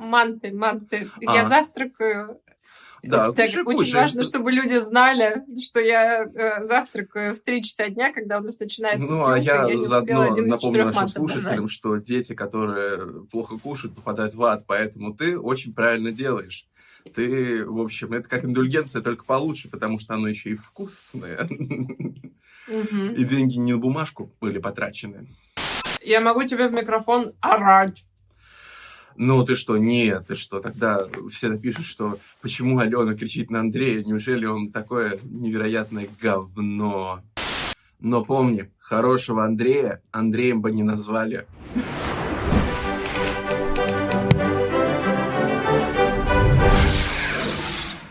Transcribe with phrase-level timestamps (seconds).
[0.00, 1.08] Манты, манты.
[1.26, 1.34] А.
[1.34, 2.40] Я завтракаю
[3.02, 3.94] да, так, очень кушай.
[3.94, 8.58] важно, чтобы люди знали, что я э, завтракаю в 3 часа дня, когда у нас
[8.58, 13.96] начинается Ну, съемка, а я, я заодно напомню нашим слушателям, что дети, которые плохо кушают,
[13.96, 16.66] попадают в ад, поэтому ты очень правильно делаешь.
[17.14, 21.48] Ты, в общем, это как индульгенция, только получше, потому что оно еще и вкусное.
[22.68, 25.26] И деньги не на бумажку были потрачены.
[26.02, 28.04] Я могу тебе в микрофон орать.
[29.22, 34.02] Ну, ты что, нет, ты что, тогда все напишут, что почему Алена кричит на Андрея,
[34.02, 37.20] неужели он такое невероятное говно?
[37.98, 41.46] Но помни, хорошего Андрея Андреем бы не назвали.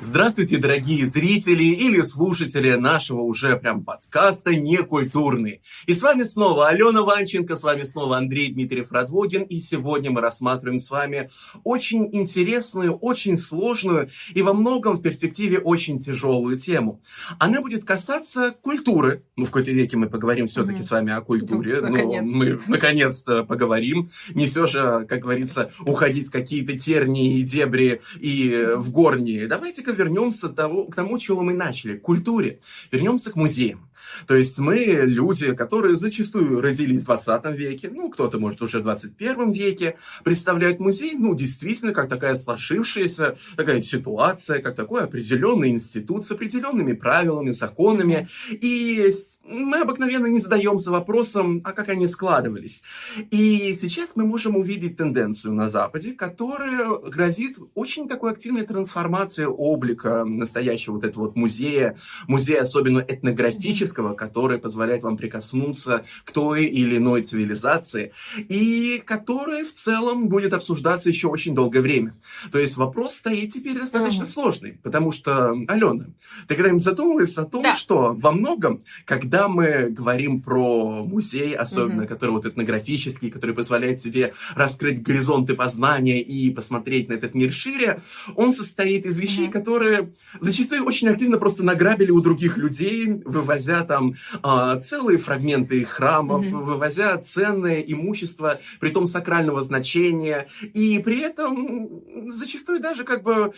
[0.10, 5.62] Здравствуйте, дорогие зрители или слушатели нашего уже прям подкаста «Некультурный».
[5.86, 9.44] И с вами снова Алена Ванченко, с вами снова Андрей Дмитриев Радвогин.
[9.44, 11.30] И сегодня мы рассматриваем с вами
[11.64, 17.04] очень интересную, очень сложную и во многом в перспективе очень тяжелую тему.
[17.38, 19.22] Она будет касаться культуры.
[19.38, 20.86] Ну, в какой-то веке мы поговорим все-таки mm-hmm.
[20.86, 21.82] с вами о культуре.
[21.82, 22.34] Ну, наконец.
[22.34, 24.10] мы наконец-то поговорим.
[24.34, 29.46] Не все же, как говорится, уходить в какие-то тернии и дебри и в горние.
[29.46, 32.60] Давайте-ка вернемся того, к тому, чего мы начали, к культуре.
[32.92, 33.89] Вернемся к музеям.
[34.28, 38.84] То есть мы люди, которые зачастую родились в 20 веке, ну, кто-то, может, уже в
[38.84, 46.26] 21 веке, представляют музей, ну, действительно, как такая сложившаяся такая ситуация, как такой определенный институт
[46.26, 48.28] с определенными правилами, законами.
[48.50, 49.12] И
[49.50, 52.84] мы обыкновенно не задаемся вопросом, а как они складывались.
[53.32, 60.24] И сейчас мы можем увидеть тенденцию на Западе, которая грозит очень такой активной трансформацией облика
[60.24, 61.96] настоящего вот этого вот музея,
[62.28, 69.74] музея особенно этнографического, который позволяет вам прикоснуться к той или иной цивилизации, и который в
[69.74, 72.16] целом будет обсуждаться еще очень долгое время.
[72.52, 74.30] То есть вопрос стоит теперь достаточно mm-hmm.
[74.30, 76.06] сложный, потому что, Алена,
[76.48, 77.74] ты когда-нибудь задумывалась о том, да.
[77.74, 82.08] что во многом, когда когда мы говорим про музей, особенно, mm-hmm.
[82.08, 88.02] который вот этнографический, который позволяет тебе раскрыть горизонты познания и посмотреть на этот мир шире,
[88.36, 89.52] он состоит из вещей, mm-hmm.
[89.52, 90.12] которые
[90.42, 96.64] зачастую очень активно просто награбили у других людей, вывозя там э, целые фрагменты храмов, mm-hmm.
[96.64, 102.02] вывозя ценное имущество, при том сакрального значения, и при этом
[102.32, 103.54] зачастую даже как бы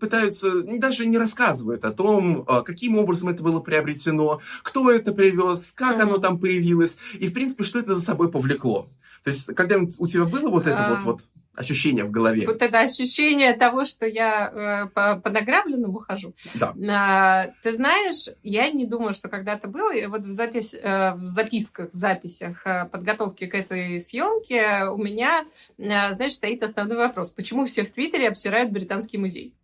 [0.00, 5.72] пытаются, даже не рассказывают о том, э, каким образом это было приобретено, кто это привез,
[5.72, 6.02] как mm-hmm.
[6.02, 8.88] оно там появилось, и, в принципе, что это за собой повлекло.
[9.24, 11.22] То есть, когда у тебя было вот это вот, вот
[11.54, 12.46] ощущение в голове.
[12.46, 16.34] Вот это ощущение того, что я э, по, по награбленному хожу.
[16.54, 16.74] Да.
[16.88, 19.94] А, ты знаешь, я не думаю, что когда-то было.
[19.94, 24.96] И вот в, запись, э, в записках, в записях э, подготовки к этой съемке у
[24.96, 25.44] меня,
[25.78, 27.30] э, знаешь, стоит основной вопрос.
[27.30, 29.54] Почему все в Твиттере обсирают Британский музей?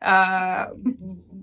[0.00, 0.72] А,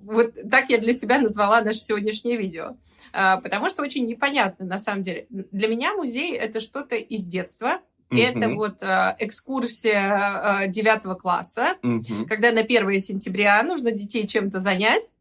[0.04, 2.76] вот так я для себя назвала наше сегодняшнее видео.
[3.14, 5.28] А, потому что очень непонятно на самом деле.
[5.30, 8.22] Для меня музей это что-то из детства, Uh-huh.
[8.22, 12.26] Это вот э, экскурсия э, девятого класса, uh-huh.
[12.26, 15.12] когда на 1 сентября нужно детей чем-то занять.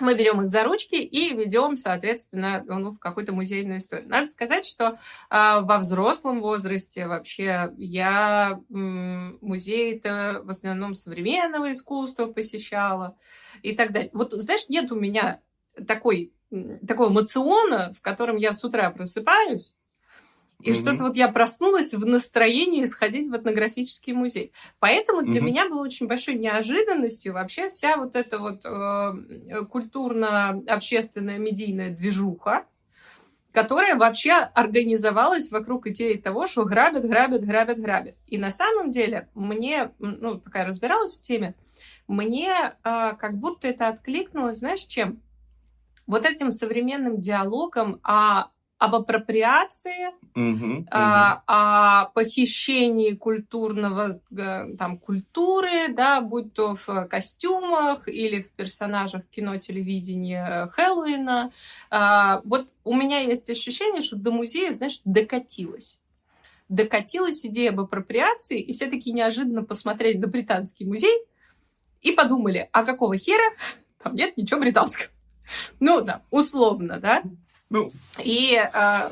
[0.00, 4.08] Мы берем их за ручки и ведем, соответственно, ну, в какую-то музейную историю.
[4.08, 4.98] Надо сказать, что
[5.30, 13.16] э, во взрослом возрасте вообще я э, музей-то в основном современного искусства посещала
[13.62, 14.10] и так далее.
[14.12, 15.40] Вот, знаешь, нет у меня
[15.86, 16.32] такой
[16.86, 19.74] такого мациона, в котором я с утра просыпаюсь,
[20.60, 20.74] и mm-hmm.
[20.74, 24.52] что-то вот я проснулась в настроении сходить в этнографический музей.
[24.78, 25.44] Поэтому для mm-hmm.
[25.44, 32.66] меня было очень большой неожиданностью вообще вся вот эта вот э, культурно-общественная медийная движуха,
[33.52, 38.16] которая вообще организовалась вокруг идеи того, что грабят, грабят, грабят, грабят.
[38.26, 41.54] И на самом деле мне, ну, пока я разбиралась в теме,
[42.08, 45.20] мне э, как будто это откликнулось, знаешь, чем?
[46.06, 48.48] вот этим современным диалогом о
[48.84, 51.40] об апроприации, uh-huh, uh-huh.
[51.46, 59.56] о похищении культурного, э, там, культуры, да, будь то в костюмах или в персонажах кино,
[59.56, 61.50] телевидения Хэллоуина.
[61.90, 65.98] А, вот у меня есть ощущение, что до музея, знаешь, докатилась.
[66.68, 71.24] Докатилась идея об апроприации, и все таки неожиданно посмотрели на британский музей
[72.02, 73.54] и подумали, а какого хера
[74.02, 75.08] там нет ничего британского.
[75.80, 77.22] Ну да, условно, да.
[77.74, 77.90] Ну.
[78.22, 79.10] И а,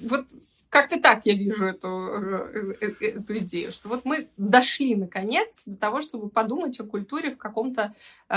[0.00, 0.24] вот
[0.70, 5.62] как-то так я вижу эту, э, э, э, эту идею, что вот мы дошли наконец
[5.66, 7.94] до того, чтобы подумать о культуре в каком-то
[8.30, 8.34] э,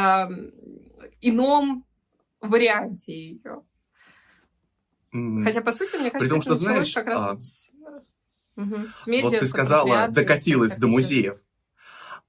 [1.21, 1.85] ином
[2.41, 3.63] варианте ее.
[5.13, 5.45] Mm.
[5.45, 7.33] Хотя, по сути, мне кажется, При том, что, знаешь, как раз а...
[7.33, 7.41] вот,
[8.57, 8.88] угу.
[8.97, 11.41] с медиа, вот ты сказала, докатилась до музеев.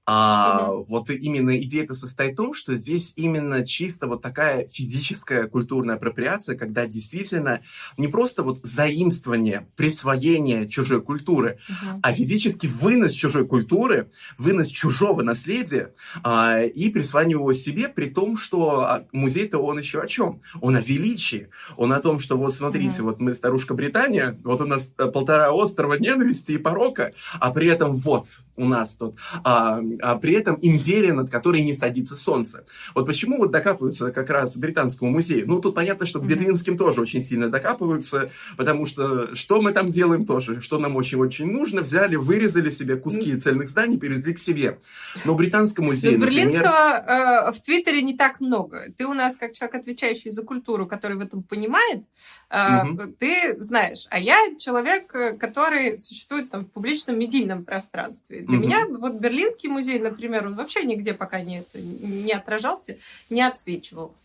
[0.05, 0.83] А угу.
[0.89, 6.57] вот именно идея-то состоит в том, что здесь именно чисто вот такая физическая культурная апроприация,
[6.57, 7.61] когда действительно
[7.97, 11.99] не просто вот заимствование, присвоение чужой культуры, угу.
[12.03, 18.35] а физически вынос чужой культуры, вынос чужого наследия а, и присваивание его себе, при том,
[18.35, 20.41] что а, музей-то он еще о чем?
[20.59, 21.47] Он о величии,
[21.77, 23.11] он о том, что вот смотрите, угу.
[23.11, 27.67] вот мы старушка Британия, вот у нас э, полтора острова ненависти и порока, а при
[27.67, 32.65] этом вот у нас тут а, а при этом империя, над которой не садится солнце.
[32.95, 35.47] Вот почему вот докапываются как раз британскому музею?
[35.47, 40.25] Ну, тут понятно, что берлинским тоже очень сильно докапываются, потому что что мы там делаем
[40.25, 44.79] тоже, что нам очень-очень нужно, взяли, вырезали себе куски цельных зданий, перевезли к себе.
[45.25, 48.91] Но британскому музею, Но Берлинского э, в Твиттере не так много.
[48.97, 52.03] Ты у нас, как человек, отвечающий за культуру, который в этом понимает,
[52.49, 53.13] э, угу.
[53.19, 54.07] ты знаешь.
[54.09, 58.41] А я человек, э, который существует там в публичном медийном пространстве.
[58.41, 58.65] Для угу.
[58.65, 62.97] меня вот Берлинский музей, например, например, он вообще нигде пока не, не отражался,
[63.29, 64.15] не отсвечивал.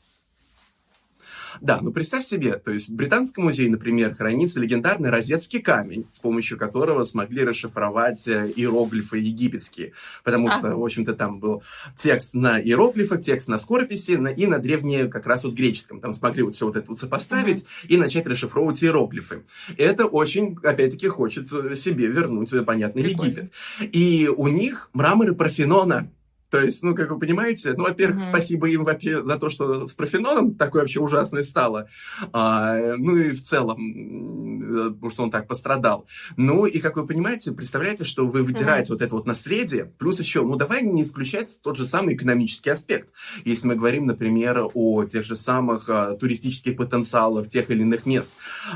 [1.61, 6.19] Да, ну представь себе, то есть в Британском музее, например, хранится легендарный розетский камень, с
[6.19, 9.93] помощью которого смогли расшифровать э, иероглифы египетские,
[10.25, 11.62] потому что, в общем-то, там был
[11.97, 16.00] текст на иероглифах, текст на скорописи на, и на древнее как раз вот греческом.
[16.00, 17.89] Там смогли вот все вот это вот сопоставить uh-huh.
[17.89, 19.45] и начать расшифровывать иероглифы.
[19.77, 23.31] Это очень, опять-таки, хочет э, себе вернуть, э, понятно, Прикольно.
[23.31, 23.53] Египет.
[23.93, 26.11] И у них мраморы Парфенона
[26.50, 28.31] то есть, ну, как вы понимаете, ну, во-первых, mm-hmm.
[28.31, 31.89] спасибо им вообще за то, что с профеноном такое вообще ужасное стало.
[32.33, 36.06] А, ну и в целом, потому что он так пострадал.
[36.37, 38.95] Ну и, как вы понимаете, представляете, что вы выдираете mm-hmm.
[38.95, 43.11] вот это вот наследие, плюс еще, ну, давай не исключать тот же самый экономический аспект.
[43.45, 48.33] Если мы говорим, например, о тех же самых а, туристических потенциалах тех или иных мест.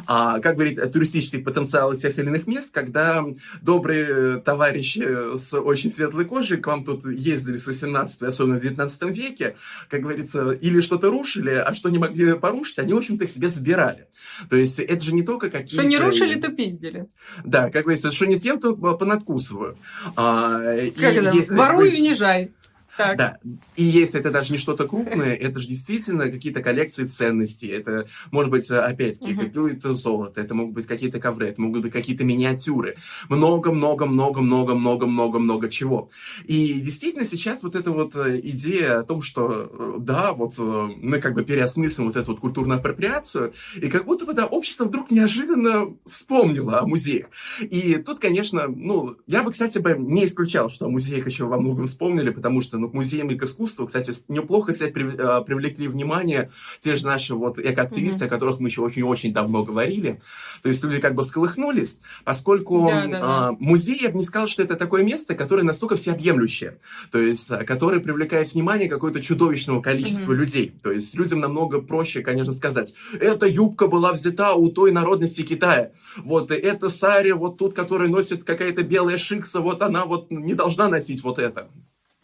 [0.06, 3.24] А, как говорить о туристических потенциалах тех или иных мест, когда
[3.62, 9.02] добрые товарищи с очень светлой кожей к вам тут ездили с 18 особенно в 19
[9.16, 9.56] веке,
[9.88, 14.08] как говорится, или что-то рушили, а что не могли порушить, они, в общем-то, себе забирали.
[14.48, 15.74] То есть это же не только какие-то...
[15.74, 17.06] Что не рушили, то пиздили.
[17.44, 19.76] Да, как говорится, что не съем, то понадкусываю.
[20.16, 21.36] А, как и это?
[21.36, 22.52] Если, Воруй и унижай.
[22.96, 23.16] Так.
[23.16, 23.38] Да.
[23.76, 27.68] И если это даже не что-то крупное, это же действительно какие-то коллекции ценностей.
[27.68, 29.46] Это может быть, опять-таки, uh-huh.
[29.46, 32.96] какое-то золото, это могут быть какие-то ковры, это могут быть какие-то миниатюры.
[33.28, 36.10] Много-много-много-много-много-много чего.
[36.44, 40.62] И действительно сейчас вот эта вот э, идея о том, что э, да, вот э,
[40.62, 44.84] мы как бы переосмыслим вот эту вот культурную апроприацию, и как будто бы, да, общество
[44.84, 47.28] вдруг неожиданно вспомнило о музеях.
[47.60, 51.58] И тут, конечно, ну, я бы, кстати, бы не исключал, что о музеях еще во
[51.58, 56.50] многом вспомнили, потому что ну, к музеям искусства, кстати, неплохо, кстати, а, привлекли внимание
[56.80, 58.28] те же наши вот экоактивисты, mm-hmm.
[58.28, 60.20] о которых мы еще очень-очень давно говорили.
[60.62, 63.50] То есть люди как бы сколыхнулись, поскольку да, да, да.
[63.52, 66.78] Э, музей, я бы не сказал, что это такое место, которое настолько всеобъемлющее,
[67.10, 70.36] то есть а, которое привлекает внимание какое-то чудовищного количества mm-hmm.
[70.36, 70.74] людей.
[70.82, 75.92] То есть людям намного проще, конечно, сказать, эта юбка была взята у той народности Китая,
[76.18, 80.88] вот эта сари вот тут, которая носит какая-то белая шикса, вот она вот не должна
[80.88, 81.68] носить вот это.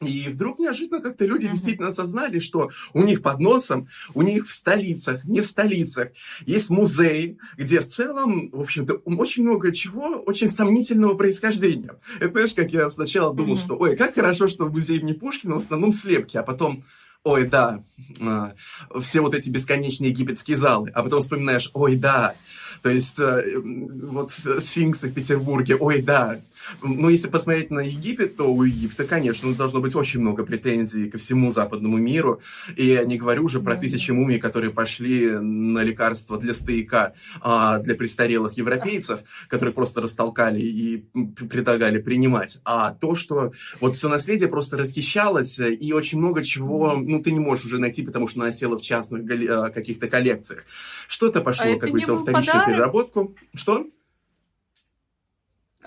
[0.01, 1.53] И вдруг неожиданно как-то люди uh-huh.
[1.53, 6.11] действительно осознали, что у них под носом, у них в столицах, не в столицах,
[6.47, 11.97] есть музей, где в целом, в общем-то, очень много чего очень сомнительного происхождения.
[12.21, 13.65] Это знаешь, как я сначала думал, uh-huh.
[13.65, 16.85] что, ой, как хорошо, что в музее имени Пушкина в основном слепки, а потом,
[17.25, 17.83] ой, да,
[18.21, 18.55] а,
[19.01, 22.37] все вот эти бесконечные египетские залы, а потом вспоминаешь, ой, да,
[22.83, 26.41] то есть э, вот сфинксы в Петербурге, ой, да,
[26.83, 31.19] ну, если посмотреть на Египет, то у Египта, конечно, должно быть очень много претензий ко
[31.19, 32.41] всему западному миру.
[32.77, 37.79] И я не говорю уже про тысячи мумий, которые пошли на лекарства для стояка, а
[37.79, 41.05] для престарелых европейцев, которые просто растолкали и
[41.49, 42.61] предлагали принимать.
[42.65, 47.41] А то, что вот все наследие просто расхищалось, и очень много чего, ну, ты не
[47.41, 50.65] можешь уже найти, потому что оно в частных а, каких-то коллекциях.
[51.07, 52.69] Что-то пошло, а как говорится, во вторичную подарок?
[52.69, 53.37] переработку.
[53.55, 53.87] Что?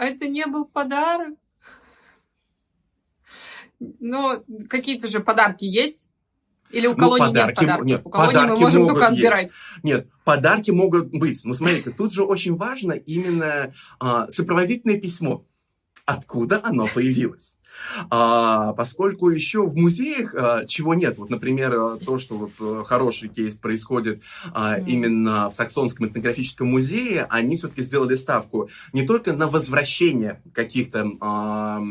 [0.01, 1.36] А это не был подарок.
[4.00, 6.10] Но какие-то же подарки есть?
[6.72, 7.86] Или у ну, колонии ну, подарки, нет подарков?
[7.86, 9.13] Нет, у колонии мы можем только есть.
[9.13, 9.53] отбирать.
[9.84, 11.39] Нет, подарки могут быть.
[11.46, 15.46] Ну, смотри, тут же очень важно именно а, сопроводительное письмо.
[16.08, 17.58] Откуда оно появилось?
[18.10, 22.84] А, поскольку еще в музеях а, чего нет, вот, например, а, то, что вот э,
[22.86, 24.22] хороший кейс происходит
[24.54, 24.86] а, mm.
[24.88, 31.82] именно в Саксонском этнографическом музее, они все-таки сделали ставку не только на возвращение каких-то а,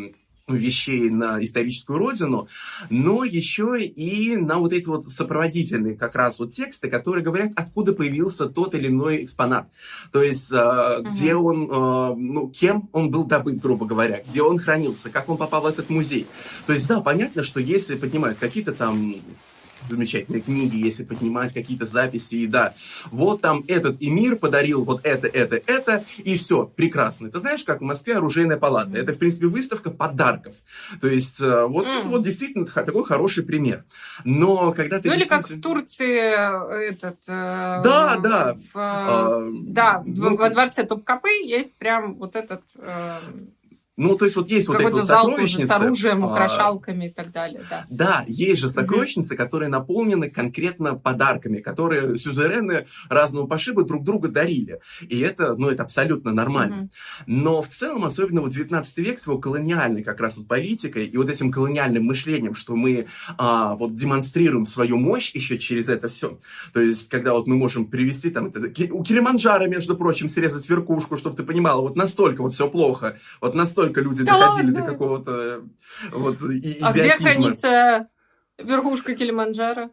[0.57, 2.49] вещей на историческую родину,
[2.89, 7.93] но еще и на вот эти вот сопроводительные как раз вот тексты, которые говорят, откуда
[7.93, 9.69] появился тот или иной экспонат.
[10.13, 11.11] То есть, угу.
[11.11, 15.37] где он, э, ну, кем он был добыт, грубо говоря, где он хранился, как он
[15.37, 16.27] попал в этот музей.
[16.67, 19.15] То есть, да, понятно, что если поднимают какие-то там
[19.91, 22.75] замечательные книги, если поднимать какие-то записи, и да,
[23.11, 27.31] вот там этот эмир подарил вот это, это, это, и все, прекрасно.
[27.31, 28.93] Ты знаешь, как в Москве оружейная палата.
[28.97, 30.55] Это, в принципе, выставка подарков.
[31.01, 32.01] То есть, э, вот mm.
[32.01, 33.85] это вот действительно такой хороший пример.
[34.25, 35.09] Но когда ты...
[35.09, 37.19] Ну, или как в Турции э, этот...
[37.29, 38.55] Э, да, да.
[38.55, 42.63] В, а, да, ну, во дворце Топкапы есть прям вот этот...
[44.01, 45.67] Ну, то есть вот есть вот эти вот сокровищницы.
[45.67, 47.85] с оружием, а, украшалками а, и так далее, да.
[47.91, 49.43] Да, есть же сокровищницы, угу.
[49.43, 54.81] которые наполнены конкретно подарками, которые сюзерены разного пошиба друг друга дарили.
[55.03, 56.77] И это, ну, это абсолютно нормально.
[56.77, 56.89] Угу.
[57.27, 61.17] Но в целом, особенно вот 19 век с его колониальной как раз вот политикой и
[61.19, 66.39] вот этим колониальным мышлением, что мы а, вот демонстрируем свою мощь еще через это все.
[66.73, 68.61] То есть, когда вот мы можем привести там, это,
[68.95, 73.55] у Килиманджаро, между прочим, срезать верхушку, чтобы ты понимала, вот настолько вот все плохо, вот
[73.55, 74.81] настолько только люди да доходили ладно.
[74.81, 75.65] до какого-то
[76.13, 78.09] вот и, А где хранится
[78.59, 79.91] верхушка Килиманджаро?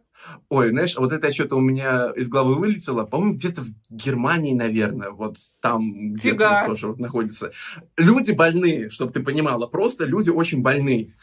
[0.50, 3.04] Ой, знаешь, вот это что-то у меня из головы вылетело.
[3.06, 7.52] По-моему, где-то в Германии, наверное, вот там где-то вот тоже вот находится.
[7.98, 11.14] Люди больные, чтобы ты понимала, просто люди очень больные.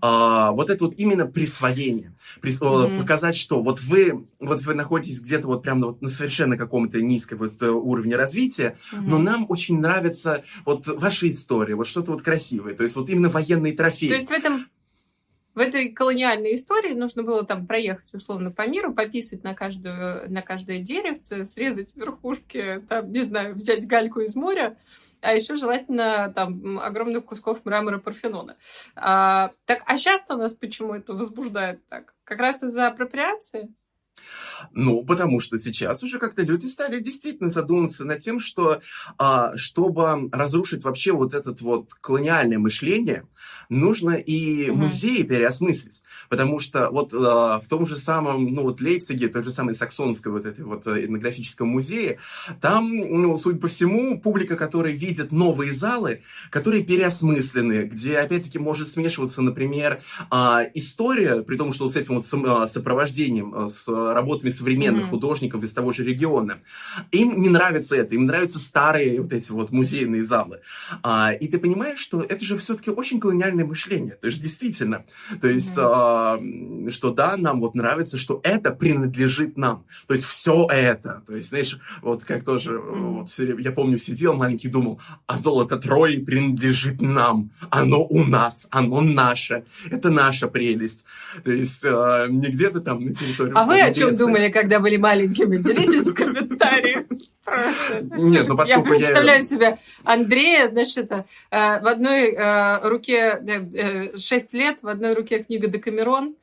[0.00, 2.14] А, вот это вот именно присвоение.
[2.40, 2.60] Прис...
[2.60, 3.00] Mm-hmm.
[3.00, 7.38] Показать, что вот вы, вот вы находитесь где-то вот прямо вот на совершенно каком-то низком
[7.38, 9.00] вот э, уровне развития, mm-hmm.
[9.00, 12.74] но нам очень нравится вот ваша история, вот что-то вот красивое.
[12.74, 14.08] То есть вот именно военные трофеи.
[14.08, 14.66] То есть в этом
[15.54, 20.42] в этой колониальной истории нужно было там проехать условно по миру, пописать на, каждую, на
[20.42, 24.76] каждое деревце, срезать верхушки, там, не знаю, взять гальку из моря,
[25.20, 28.56] а еще желательно там огромных кусков мрамора Парфенона.
[28.96, 32.14] А, так, а сейчас-то нас почему это возбуждает так?
[32.24, 33.72] Как раз из-за апроприации?
[34.72, 38.80] Ну, потому что сейчас уже как-то люди стали действительно задумываться над тем, что
[39.18, 43.26] а, чтобы разрушить вообще вот это вот колониальное мышление,
[43.68, 44.82] нужно и угу.
[44.82, 46.02] музеи переосмыслить.
[46.32, 50.32] Потому что вот а, в том же самом, ну вот Лейпциге, той же самой Саксонской
[50.32, 52.20] вот этой вот э, этнографическом музее,
[52.62, 58.88] там, ну, судя по всему, публика, которая видит новые залы, которые переосмыслены, где, опять-таки, может
[58.88, 63.86] смешиваться, например, а, история, при том, что вот с этим вот а, сопровождением, а, с
[63.86, 65.10] работами современных mm-hmm.
[65.10, 66.60] художников из того же региона.
[67.10, 70.60] Им не нравится это, им нравятся старые вот эти вот музейные залы.
[71.02, 74.14] А, и ты понимаешь, что это же все-таки очень колониальное мышление.
[74.14, 75.04] То есть действительно,
[75.42, 76.21] то есть, mm-hmm.
[76.90, 79.84] Что да, нам вот нравится, что это принадлежит нам.
[80.06, 81.22] То есть все это.
[81.26, 83.56] То есть, знаешь, вот как тоже, mm-hmm.
[83.56, 87.50] вот, я помню, сидел маленький, думал, а золото Трои принадлежит нам.
[87.70, 89.64] Оно у нас, оно наше.
[89.90, 91.04] Это наша прелесть.
[91.44, 94.96] То есть а, не где-то там на территории а вы о чем думали, когда были
[94.96, 95.56] маленькими?
[95.56, 97.04] Делитесь в комментариях.
[97.44, 98.02] Просто.
[98.16, 99.46] Нет, ну поскольку я представляю я...
[99.46, 105.42] себе Андрея, значит, это э, в одной э, руке э, 6 лет, в одной руке
[105.42, 106.36] книга Декамерон,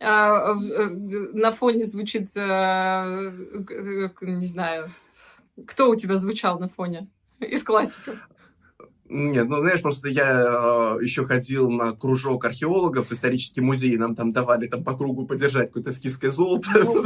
[0.00, 4.90] на фоне звучит, не знаю,
[5.66, 7.06] кто у тебя звучал на фоне
[7.40, 8.16] из классиков?
[9.06, 14.32] Нет, ну знаешь, просто я э, еще ходил на кружок археологов, исторический музей, нам там
[14.32, 16.70] давали там по кругу подержать какое-то скифское золото.
[16.74, 17.04] Ну,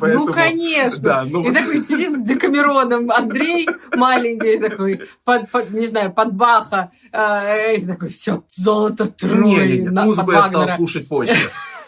[0.00, 1.26] ну конечно.
[1.26, 5.00] И такой сидит с Декамероном Андрей маленький такой,
[5.70, 6.92] не знаю, под Баха.
[7.10, 9.78] Э, и такой, все, золото Трои.
[9.78, 11.34] Нет, музыку я стал слушать позже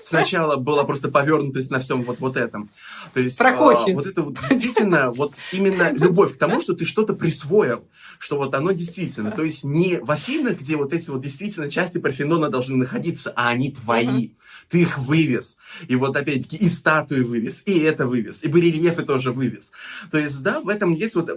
[0.08, 2.70] сначала была просто повернутость на всем вот, вот этом.
[3.14, 3.92] То есть, Про кофе.
[3.92, 7.84] А, вот это вот действительно, вот именно любовь к тому, что ты что-то присвоил,
[8.18, 9.30] что вот оно действительно.
[9.30, 13.48] То есть не в Афинах, где вот эти вот действительно части Парфенона должны находиться, а
[13.48, 14.30] они твои.
[14.68, 15.56] Ты их вывез.
[15.86, 19.72] И вот опять-таки и статуи вывез, и это вывез, и барельефы тоже вывез.
[20.10, 21.32] То есть, да, в этом есть вот э,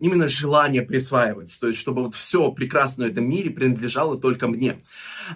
[0.00, 1.56] именно желание присваивать.
[1.60, 4.78] То есть, чтобы вот все прекрасное в этом мире принадлежало только мне.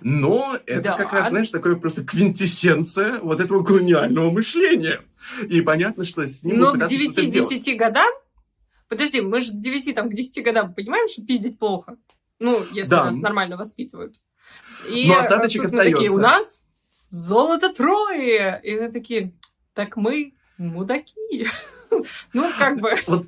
[0.02, 0.96] Но это да.
[0.96, 5.00] как раз, знаешь, такое просто квинтэссенция вот этого колониального мышления.
[5.48, 6.58] И понятно, что с ним...
[6.58, 8.10] Но к 9-10 годам
[8.92, 11.96] Подожди, мы же к 9, там, к 10 годам понимаем, что пиздить плохо?
[12.38, 13.06] Ну, если да.
[13.06, 14.16] нас нормально воспитывают.
[14.86, 15.92] И Но осадочек остается.
[15.94, 16.64] такие, у нас
[17.12, 18.60] золото трое!
[18.64, 19.32] И мы такие,
[19.74, 21.46] так мы мудаки.
[22.32, 22.94] Ну, как бы...
[23.06, 23.26] Вот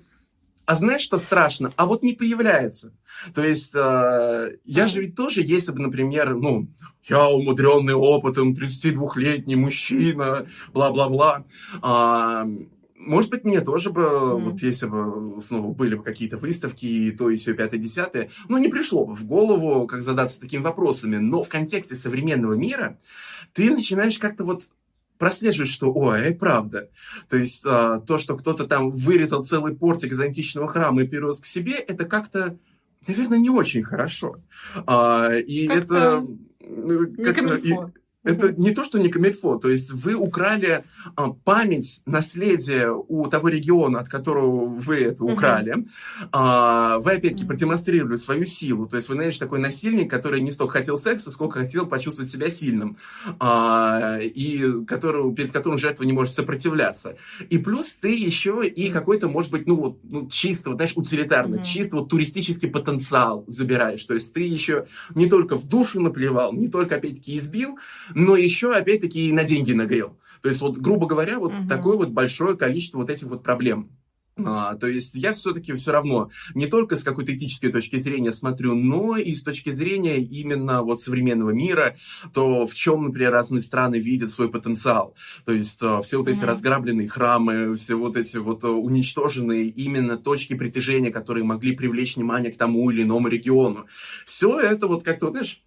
[0.66, 1.72] а знаешь, что страшно?
[1.76, 2.92] А вот не появляется.
[3.34, 6.68] То есть э, я же ведь тоже, если бы, например, ну,
[7.04, 12.44] я умудренный опытом, 32-летний мужчина, бла-бла-бла, э,
[13.06, 14.50] может быть, мне тоже бы, mm.
[14.50, 18.58] вот если бы снова были бы какие-то выставки, и то, и все, пятое, десятое, ну,
[18.58, 21.16] не пришло бы в голову, как задаться такими вопросами.
[21.16, 22.98] Но в контексте современного мира
[23.52, 24.62] ты начинаешь как-то вот
[25.18, 26.90] прослеживать, что, ой, это правда.
[27.28, 31.40] То есть а, то, что кто-то там вырезал целый портик из античного храма и перевез
[31.40, 32.58] к себе, это как-то,
[33.06, 34.36] наверное, не очень хорошо.
[34.86, 36.26] А, и как это...
[37.24, 37.38] Как
[38.24, 43.48] это не то, что не камильфо, то есть вы украли а, память, наследие у того
[43.48, 45.86] региона, от которого вы это украли.
[46.32, 48.86] А, вы, опять-таки, продемонстрировали свою силу.
[48.86, 52.50] То есть вы, знаешь, такой насильник, который не столько хотел секса, сколько хотел почувствовать себя
[52.50, 52.96] сильным.
[53.38, 57.16] А, и которого, перед которым жертва не может сопротивляться.
[57.50, 61.56] И плюс ты еще и какой-то, может быть, ну, вот, ну чисто, вот, знаешь, утилитарно,
[61.56, 61.64] mm-hmm.
[61.64, 64.04] чисто вот туристический потенциал забираешь.
[64.04, 67.78] То есть ты еще не только в душу наплевал, не только, опять-таки, избил,
[68.14, 70.16] но еще, опять-таки, и на деньги нагрел.
[70.42, 71.68] То есть, вот, грубо говоря, вот угу.
[71.68, 73.90] такое вот большое количество вот этих вот проблем.
[74.36, 78.74] А, то есть я все-таки все равно не только с какой-то этической точки зрения смотрю,
[78.74, 81.96] но и с точки зрения именно вот современного мира,
[82.32, 85.14] то в чем, например, разные страны видят свой потенциал.
[85.44, 86.46] То есть а, все вот эти mm-hmm.
[86.46, 92.50] разграбленные храмы, все вот эти вот а, уничтоженные именно точки притяжения, которые могли привлечь внимание
[92.50, 93.86] к тому или иному региону.
[94.26, 95.62] Все это вот как-то, знаешь,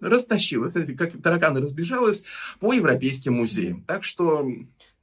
[0.00, 2.24] растащилось, как тараканы разбежалось
[2.58, 3.84] по европейским музеям.
[3.84, 4.48] Так что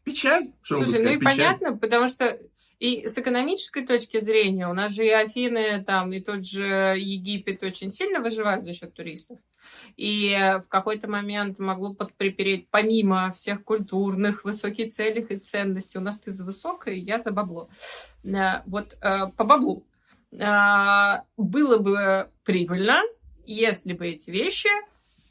[0.03, 0.51] печаль.
[0.61, 1.37] Что Слушай, ну и печаль.
[1.37, 2.37] понятно, потому что
[2.83, 7.63] и с экономической точки зрения, у нас же и Афины, там, и тот же Египет
[7.63, 9.39] очень сильно выживают за счет туристов.
[9.95, 16.19] И в какой-то момент могло подприпереть, помимо всех культурных, высоких целей и ценностей, у нас
[16.19, 17.69] ты за высокое, я за бабло.
[18.25, 19.85] Э, вот э, по баблу.
[20.33, 23.01] Э, было бы прибыльно,
[23.45, 24.67] если бы эти вещи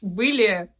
[0.01, 0.71] были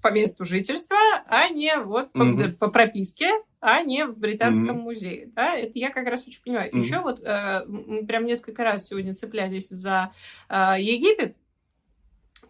[0.00, 2.52] по месту жительства, а не вот по, mm-hmm.
[2.58, 3.30] по прописке,
[3.60, 4.82] а не в Британском mm-hmm.
[4.82, 5.30] музее.
[5.34, 5.56] Да?
[5.56, 6.70] Это я как раз очень понимаю.
[6.70, 6.78] Mm-hmm.
[6.80, 10.12] Еще вот э, мы прям несколько раз сегодня цеплялись за
[10.48, 11.36] э, Египет,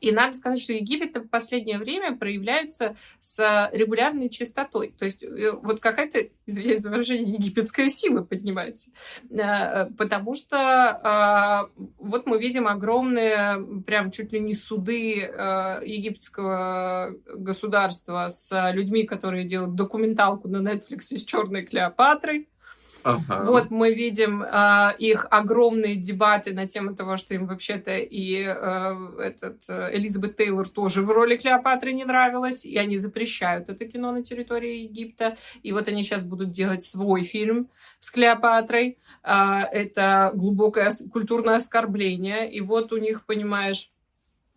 [0.01, 4.95] и надо сказать, что Египет в последнее время проявляется с регулярной частотой.
[4.99, 8.91] То есть э, вот какая-то, извиняюсь за выражение, египетская сила поднимается.
[9.31, 17.15] Э, потому что а, вот мы видим огромные, прям чуть ли не суды э, египетского
[17.35, 22.49] государства с людьми, которые делают документалку на Netflix с черной Клеопатрой.
[23.03, 23.45] Ага.
[23.45, 29.21] Вот мы видим э, их огромные дебаты на тему того, что им вообще-то и э,
[29.21, 34.13] этот э, Элизабет Тейлор тоже в роли Клеопатры не нравилась, и они запрещают это кино
[34.13, 35.37] на территории Египта.
[35.63, 38.99] И вот они сейчас будут делать свой фильм с Клеопатрой.
[39.23, 42.51] Э, это глубокое культурное оскорбление.
[42.51, 43.91] И вот у них, понимаешь,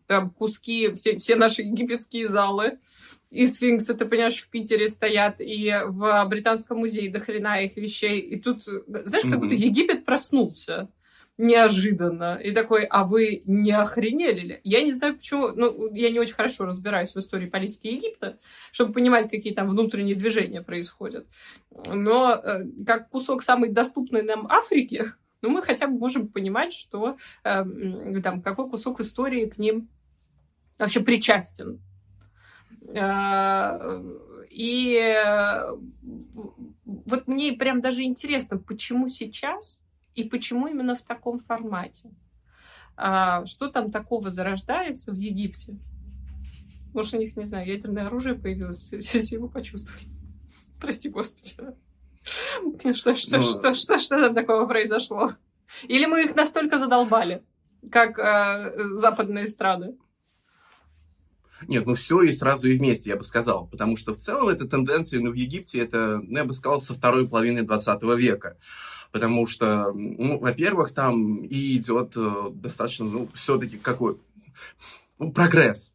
[0.07, 2.79] там куски, все, все наши египетские залы
[3.33, 8.19] и сфинксы, ты понимаешь, в Питере стоят, и в Британском музее до хрена их вещей.
[8.19, 10.89] И тут, знаешь, как будто Египет проснулся
[11.39, 12.35] неожиданно.
[12.35, 14.59] И такой, а вы не охренели ли?
[14.63, 15.47] Я не знаю, почему...
[15.47, 18.37] Ну, я не очень хорошо разбираюсь в истории политики Египта,
[18.71, 21.25] чтобы понимать, какие там внутренние движения происходят.
[21.71, 25.05] Но э, как кусок самой доступной нам Африки,
[25.41, 27.63] ну, мы хотя бы можем понимать, что э,
[28.21, 29.89] там, какой кусок истории к ним
[30.77, 31.81] вообще причастен.
[32.95, 34.01] А,
[34.49, 35.77] и э,
[36.83, 39.81] вот мне прям даже интересно, почему сейчас
[40.15, 42.11] и почему именно в таком формате.
[42.95, 45.75] А что там такого зарождается в Египте?
[46.93, 50.05] Может, у них, не знаю, ядерное оружие появилось, если его почувствовали.
[50.79, 51.55] Прости, Господи.
[52.93, 53.43] Что, что, Но...
[53.43, 55.33] что, что, что там такого произошло?
[55.87, 57.43] Или мы их настолько задолбали,
[57.91, 59.97] как э, западные страны?
[61.67, 63.67] Нет, ну все и сразу и вместе, я бы сказал.
[63.67, 66.93] Потому что в целом эта тенденция ну, в Египте, это, ну, я бы сказал, со
[66.93, 68.57] второй половины 20 века.
[69.11, 74.17] Потому что, ну, во-первых, там и идет э, достаточно, ну, все-таки какой
[75.19, 75.93] ну, прогресс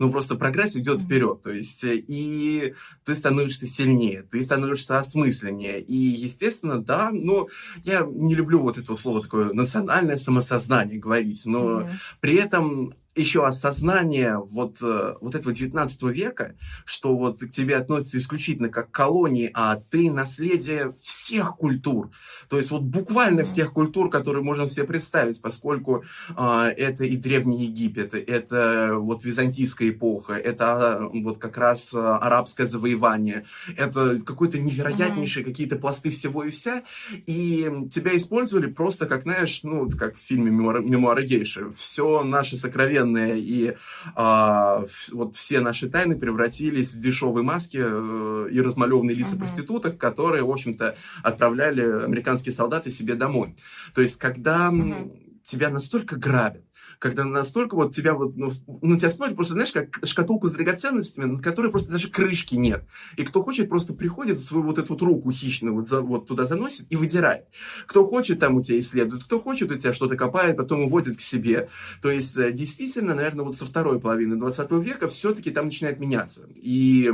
[0.00, 5.80] ну, просто прогресс идет вперед, то есть э, и ты становишься сильнее, ты становишься осмысленнее,
[5.80, 7.48] и, естественно, да, но
[7.84, 11.90] я не люблю вот этого слова такое национальное самосознание говорить, но mm-hmm.
[12.20, 18.18] при этом еще осознание вот, э, вот этого 19 века, что вот к тебе относятся
[18.18, 22.10] исключительно как к колонии, а ты наследие всех культур.
[22.48, 26.04] То есть вот буквально всех культур, которые можно себе представить, поскольку
[26.36, 32.18] а, это и Древний Египет, это вот византийская эпоха, это а, вот как раз а,
[32.18, 33.44] арабское завоевание,
[33.76, 35.46] это какой-то невероятнейший mm-hmm.
[35.46, 36.84] какие-то пласты всего и вся,
[37.26, 41.70] и тебя использовали просто как, знаешь, ну, как в фильме «Мемуары гейши».
[41.72, 43.74] Все наше сокровенное вселенная, и
[44.14, 49.38] а, вот все наши тайны превратились в дешевые маски э, и размалеванные лица uh-huh.
[49.38, 53.56] проституток, которые, в общем-то, отправляли американские солдаты себе домой.
[53.94, 55.16] То есть, когда uh-huh.
[55.44, 56.64] тебя настолько грабят,
[57.00, 58.50] когда настолько вот тебя вот, ну,
[58.82, 62.84] ну тебя смотрят просто, знаешь, как шкатулку с драгоценностями, на которой просто даже крышки нет.
[63.16, 66.44] И кто хочет, просто приходит, свою вот эту вот руку хищную вот, за, вот туда
[66.44, 67.46] заносит и выдирает.
[67.86, 71.22] Кто хочет, там у тебя исследует, кто хочет, у тебя что-то копает, потом уводит к
[71.22, 71.70] себе.
[72.02, 76.42] То есть, э, действительно, наверное, вот со второй половины 20 века все-таки там начинает меняться.
[76.54, 77.10] И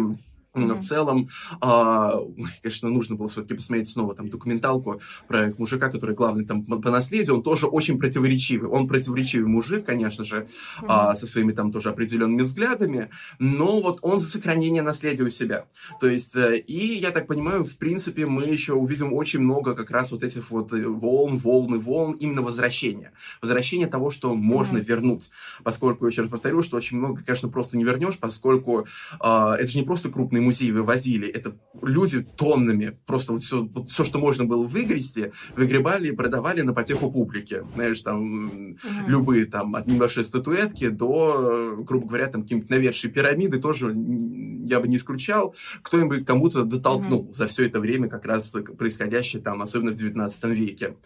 [0.65, 0.75] Mm-hmm.
[0.75, 1.29] В целом,
[1.61, 2.19] а,
[2.63, 7.37] конечно, нужно было все-таки посмотреть снова там документалку про мужика, который главный там по наследию,
[7.37, 8.71] он тоже очень противоречивый.
[8.71, 10.37] Он противоречивый мужик, конечно же,
[10.81, 10.87] mm-hmm.
[10.89, 15.67] а, со своими там тоже определенными взглядами, но вот он за сохранение наследия у себя.
[16.01, 19.91] То есть, э, и я так понимаю, в принципе, мы еще увидим очень много как
[19.91, 23.13] раз вот этих вот э, волн, волны, волн, именно возвращения.
[23.41, 24.85] Возвращение того, что можно mm-hmm.
[24.85, 25.31] вернуть.
[25.63, 28.87] Поскольку, еще раз повторю, что очень много, конечно, просто не вернешь, поскольку
[29.21, 33.91] а, это же не просто крупный музей вывозили, это люди тоннами, просто вот все, вот
[33.91, 37.63] все что можно было выгрести, выгребали и продавали на потеху публики.
[37.75, 39.09] Знаешь, там mm-hmm.
[39.09, 44.89] любые там от небольшой статуэтки до, грубо говоря, там какие-нибудь навершие пирамиды тоже я бы
[44.89, 47.35] не исключал, кто-нибудь кому-то дотолкнул mm-hmm.
[47.35, 50.97] за все это время как раз происходящее там, особенно в 19 веке.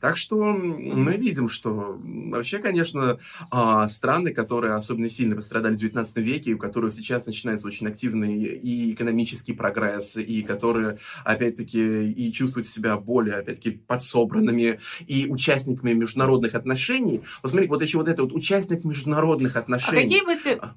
[0.00, 3.18] Так что мы видим, что вообще, конечно,
[3.50, 8.36] а, страны, которые особенно сильно пострадали в 19 веке, у которых сейчас начинается очень активный
[8.44, 16.54] и экономический прогресс, и которые, опять-таки, и чувствуют себя более, опять-таки, подсобранными и участниками международных
[16.54, 17.22] отношений.
[17.42, 19.98] Посмотри, вот еще вот это вот участник международных отношений.
[19.98, 20.52] А какие бы ты...
[20.54, 20.76] А.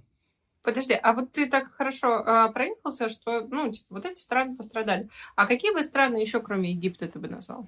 [0.64, 5.10] Подожди, а вот ты так хорошо а, проехался, что, ну, типа, вот эти страны пострадали.
[5.36, 7.68] А какие бы страны еще, кроме Египта, ты бы назвал?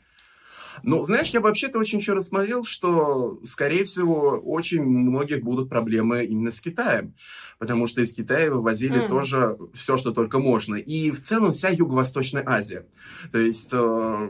[0.81, 6.51] Ну, знаешь, я вообще-то очень еще рассмотрел, что, скорее всего, очень многих будут проблемы именно
[6.51, 7.13] с Китаем,
[7.59, 9.09] потому что из Китая вывозили mm.
[9.09, 10.75] тоже все, что только можно.
[10.75, 12.88] И в целом вся Юго-Восточная Азия.
[13.31, 14.29] То есть э,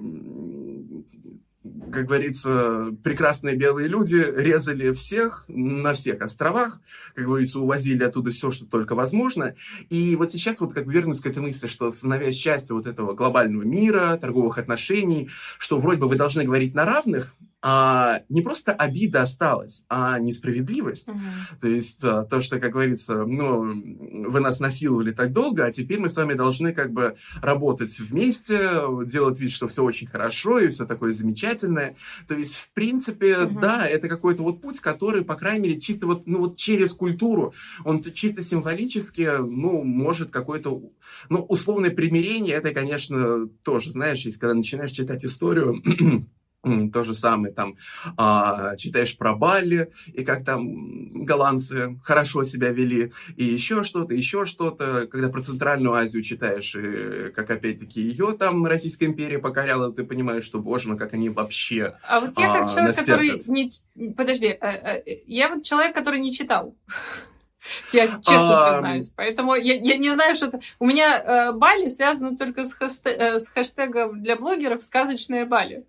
[1.64, 6.82] как говорится, прекрасные белые люди резали всех на всех островах,
[7.16, 9.56] как говорится, увозили оттуда все, что только возможно.
[9.90, 13.64] И вот сейчас вот как вернусь к этой мысли, что становясь частью вот этого глобального
[13.64, 17.34] мира, торговых отношений, что вроде бы вы должны говорить на равных,
[17.66, 21.08] а, не просто обида осталась, а несправедливость.
[21.08, 21.20] Угу.
[21.62, 26.02] То есть а, то, что, как говорится, ну, вы нас насиловали так долго, а теперь
[26.02, 28.70] мы с вами должны как бы работать вместе,
[29.06, 31.96] делать вид, что все очень хорошо и все такое замечательное.
[32.28, 33.62] То есть, в принципе, угу.
[33.62, 37.54] да, это какой-то вот путь, который, по крайней мере, чисто вот, ну, вот через культуру,
[37.86, 40.82] он чисто символически, ну, может какое-то,
[41.30, 45.82] ну, условное примирение, это, конечно, тоже, знаешь, если когда начинаешь читать историю,
[46.64, 47.76] то же самое, там,
[48.18, 54.46] а, читаешь про Бали, и как там голландцы хорошо себя вели, и еще что-то, еще
[54.46, 55.08] что-то.
[55.08, 60.46] Когда про Центральную Азию читаешь, и как опять-таки ее там Российская империя покоряла, ты понимаешь,
[60.46, 63.72] что, боже мой, как они вообще А вот я как а, человек, который не...
[64.14, 66.76] Подожди, э, э, я вот человек, который не читал.
[67.94, 68.72] Я честно а...
[68.74, 69.10] признаюсь.
[69.16, 70.60] Поэтому я, я не знаю, что.
[70.80, 75.86] У меня э, Бали связано только с, хэштег, э, с хэштегом для блогеров «Сказочная Бали».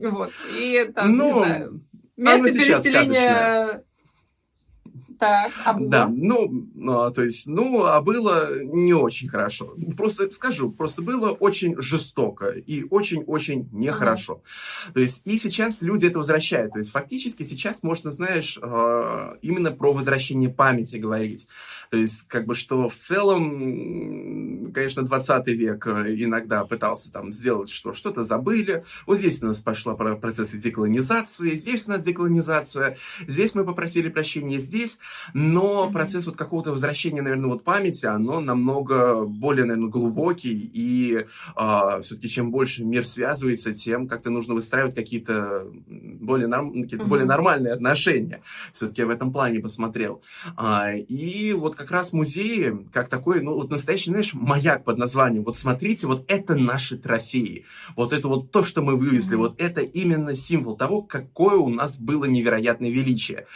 [0.00, 0.32] Вот.
[0.58, 1.80] И там, ну, не знаю,
[2.16, 3.84] место переселения
[5.20, 5.74] а?
[5.78, 9.74] Да, ну, а, то есть, ну, а было не очень хорошо.
[9.96, 14.42] Просто скажу, просто было очень жестоко и очень-очень нехорошо.
[14.42, 14.92] Uh-huh.
[14.94, 16.72] То есть, и сейчас люди это возвращают.
[16.72, 21.48] То есть, фактически сейчас можно, знаешь, а, именно про возвращение памяти говорить.
[21.90, 27.92] То есть, как бы, что в целом, конечно, 20 век иногда пытался там сделать, что
[27.92, 28.84] что-то забыли.
[29.06, 34.58] Вот здесь у нас пошла процесс деколонизации, здесь у нас деколонизация, здесь мы попросили прощения,
[34.58, 34.98] здесь
[35.34, 41.24] но процесс вот какого-то возвращения, наверное, вот памяти, оно намного более, наверное, глубокий, и э,
[41.56, 45.66] а, все-таки чем больше мир связывается, тем как-то нужно выстраивать какие-то
[46.30, 46.82] более, норм...
[46.82, 47.08] какие-то mm-hmm.
[47.08, 48.40] более нормальные отношения.
[48.72, 50.22] Все-таки я в этом плане посмотрел.
[50.56, 55.44] А, и вот как раз музеи, как такой, ну, вот настоящий, знаешь, маяк под названием,
[55.44, 57.64] вот смотрите, вот это наши трофеи,
[57.96, 59.40] вот это вот то, что мы вывезли, mm-hmm.
[59.40, 63.46] вот это именно символ того, какое у нас было невероятное величие.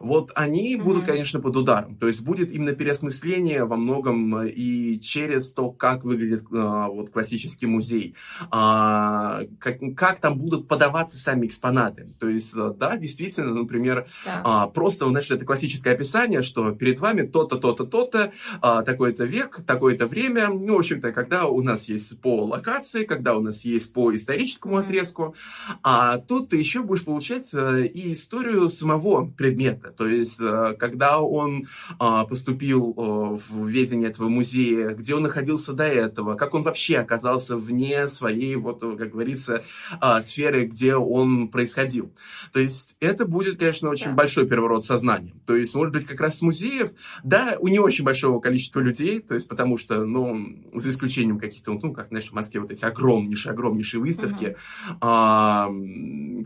[0.00, 0.82] Вот они mm-hmm.
[0.82, 1.96] будут, конечно, под ударом.
[1.96, 7.10] То есть будет именно переосмысление во многом э, и через то, как выглядит а, вот
[7.10, 8.14] классический музей,
[8.50, 12.08] а, как, как там будут подаваться сами экспонаты.
[12.24, 14.40] То есть, э, да, действительно, например, да.
[14.44, 18.32] а, просто, знаешь, это классическое описание, что перед вами то-то, то-то, то-то,
[18.62, 23.36] а, такой-то век, такое-то время, ну, в общем-то, когда у нас есть по локации, когда
[23.36, 25.34] у нас есть по историческому отрезку,
[25.82, 29.90] а тут ты еще будешь получать э, и историю самого предмета.
[29.90, 31.66] То есть, э, когда он
[31.98, 37.58] а, поступил в ведение этого музея, где он находился до этого, как он вообще оказался
[37.58, 39.62] вне своей, вот, как говорится,
[40.00, 42.03] а, сферы, где он происходил.
[42.52, 44.12] То есть, это будет, конечно, очень да.
[44.12, 45.34] большой переворот сознания.
[45.46, 46.90] То есть, может быть, как раз с музеев,
[47.22, 51.78] да, у не очень большого количества людей, то есть, потому что, ну, за исключением каких-то,
[51.82, 54.56] ну, как, знаешь, в Москве вот эти огромнейшие, огромнейшие выставки,
[54.88, 54.96] uh-huh.
[55.00, 55.70] а,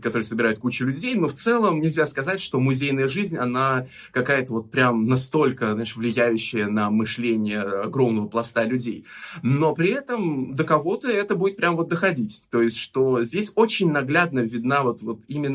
[0.01, 4.71] которые собирают кучу людей, но в целом нельзя сказать, что музейная жизнь, она какая-то вот
[4.71, 9.05] прям настолько, знаешь, влияющая на мышление огромного пласта людей.
[9.43, 12.43] Но при этом до кого-то это будет прям вот доходить.
[12.49, 15.48] То есть, что здесь очень наглядно видна вот, вот именно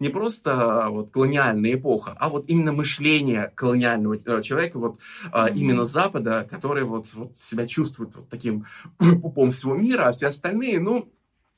[0.00, 5.54] не просто вот колониальная эпоха, а вот именно мышление колониального э, человека, вот mm-hmm.
[5.54, 8.64] именно Запада, который вот, вот себя чувствует вот таким
[8.98, 11.12] пупом всего мира, а все остальные, ну,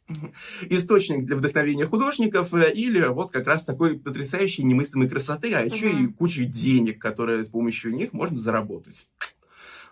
[0.62, 5.90] источник для вдохновения художников э, или вот как раз такой потрясающей немыслимой красоты, а еще
[5.90, 6.04] uh-huh.
[6.04, 9.08] и куча денег, которые с помощью них можно заработать.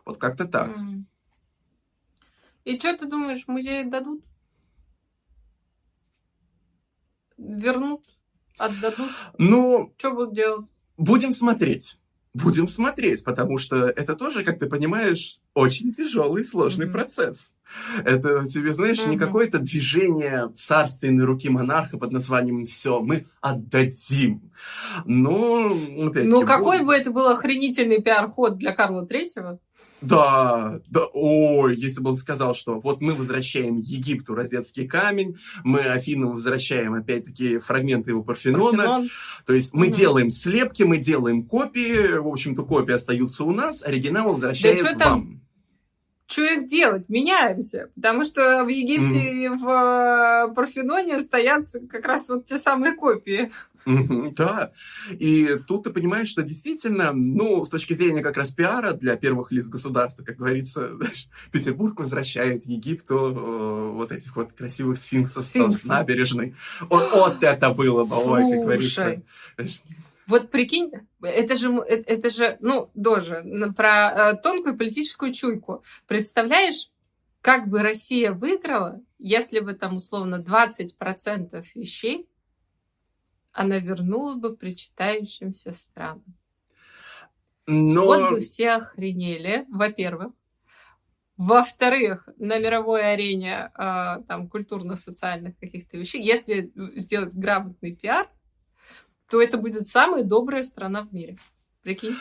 [0.05, 0.71] Вот как-то так.
[0.71, 1.05] Uh-huh.
[2.65, 4.23] И что ты думаешь, музеи дадут?
[7.43, 8.03] Вернут?
[8.59, 9.11] Отдадут?
[9.39, 9.93] Ну...
[9.97, 10.73] Что будут делать?
[10.97, 11.99] Будем смотреть.
[12.35, 16.93] Будем смотреть, потому что это тоже, как ты понимаешь, очень тяжелый и сложный mm-hmm.
[16.93, 17.55] процесс.
[18.05, 19.11] Это тебе, знаешь, mm-hmm.
[19.11, 24.51] не какое-то движение царственной руки монарха под названием «все, мы отдадим».
[25.05, 29.59] Но, Ну, какой бы это был охренительный пиар-ход для Карла Третьего?
[30.03, 35.81] Да, да, ой, если бы он сказал, что вот мы возвращаем Египту розетский камень, мы
[35.81, 39.09] Афинам возвращаем опять-таки фрагменты его Парфенона, Парфенон.
[39.47, 39.95] то есть мы угу.
[39.95, 44.99] делаем слепки, мы делаем копии, в общем-то копии остаются у нас, оригинал возвращаем да, вам.
[44.99, 45.43] Там?
[46.33, 47.09] Что их делать?
[47.09, 47.91] Меняемся.
[47.95, 49.45] Потому что в Египте mm.
[49.45, 53.53] и в э, Парфеноне стоят как раз вот те самые копии.
[53.85, 54.73] Да,
[55.11, 59.53] и тут ты понимаешь, что действительно, ну, с точки зрения как раз пиара для первых
[59.53, 65.83] лиц государства, как говорится, знаешь, Петербург возвращает Египту э, вот этих вот красивых сфинксов Сфинкс.
[65.83, 66.55] с набережной.
[66.81, 69.23] Вот, вот это было бы, ой, как говорится.
[70.27, 73.45] Вот прикинь, это же, это, это же, ну, тоже
[73.77, 75.83] про э, тонкую политическую чуйку.
[76.07, 76.91] Представляешь,
[77.41, 82.29] как бы Россия выиграла, если бы там условно 20% вещей
[83.53, 86.37] она вернула бы причитающимся странам.
[87.67, 88.05] Но...
[88.07, 90.33] Вот бы все охренели, во-первых.
[91.37, 98.29] Во-вторых, на мировой арене э, там культурно-социальных каких-то вещей, если сделать грамотный пиар,
[99.29, 101.39] то это будет самая добрая страна в мире.
[101.83, 102.15] Прикинь?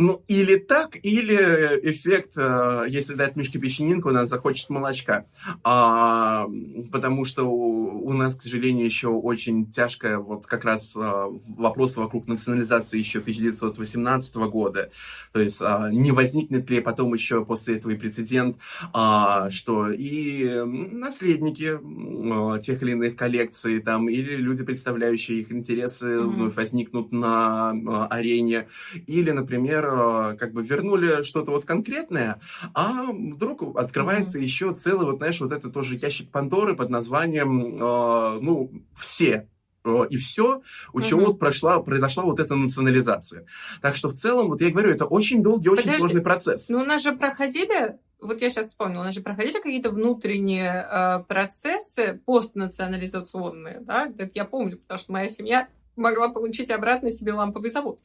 [0.00, 1.36] Ну, или так, или
[1.82, 5.26] эффект, э, если дать Мишке печенинку, она захочет молочка.
[5.62, 6.46] А,
[6.90, 11.26] потому что у, у нас, к сожалению, еще очень тяжкая вот как раз а,
[11.58, 14.90] вопрос вокруг национализации еще 1918 года.
[15.32, 18.56] То есть а, не возникнет ли потом еще после этого и прецедент,
[18.94, 26.06] а, что и наследники а, тех или иных коллекций там, или люди, представляющие их интересы,
[26.06, 26.26] mm-hmm.
[26.26, 28.66] вновь возникнут на а, арене,
[29.06, 32.40] или, например, Э, как бы вернули что-то вот конкретное,
[32.74, 34.42] а вдруг открывается mm-hmm.
[34.42, 39.48] еще целый, вот знаешь, вот это тоже ящик Пандоры под названием, э, ну, все
[39.84, 43.46] э, и все, у чего вот прошла, произошла вот эта национализация.
[43.82, 46.68] Так что в целом, вот я говорю, это очень долгий, очень Подожди, сложный процесс.
[46.68, 50.86] Ну, у нас же проходили, вот я сейчас вспомнила, у нас же проходили какие-то внутренние
[50.88, 55.68] э, процессы постнационализационные, да, это я помню, потому что моя семья
[56.00, 58.00] могла получить обратно себе ламповый завод,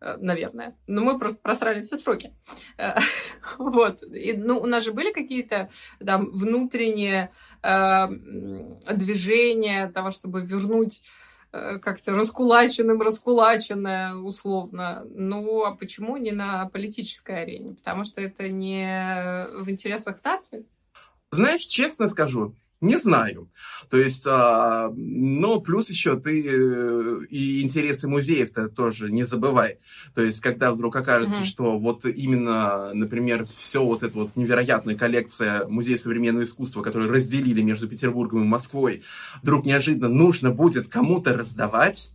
[0.00, 0.76] э, наверное.
[0.86, 2.32] Но мы просто просрали все сроки.
[2.76, 2.94] Э,
[3.58, 4.02] вот.
[4.02, 5.70] И, ну, у нас же были какие-то
[6.04, 7.30] там внутренние
[7.62, 8.06] э,
[8.94, 11.02] движения того, чтобы вернуть
[11.52, 15.04] э, как-то раскулаченным раскулаченное условно.
[15.10, 17.74] Ну, а почему не на политической арене?
[17.74, 20.66] Потому что это не в интересах нации.
[21.30, 23.50] Знаешь, честно скажу, не знаю.
[23.90, 29.78] То есть, а, но плюс еще ты э, и интересы музеев-то тоже не забывай.
[30.14, 31.44] То есть, когда вдруг окажется, mm-hmm.
[31.44, 37.62] что вот именно, например, все вот эта вот невероятная коллекция Музея современного искусства, которую разделили
[37.62, 39.02] между Петербургом и Москвой,
[39.42, 42.12] вдруг неожиданно нужно будет кому-то раздавать,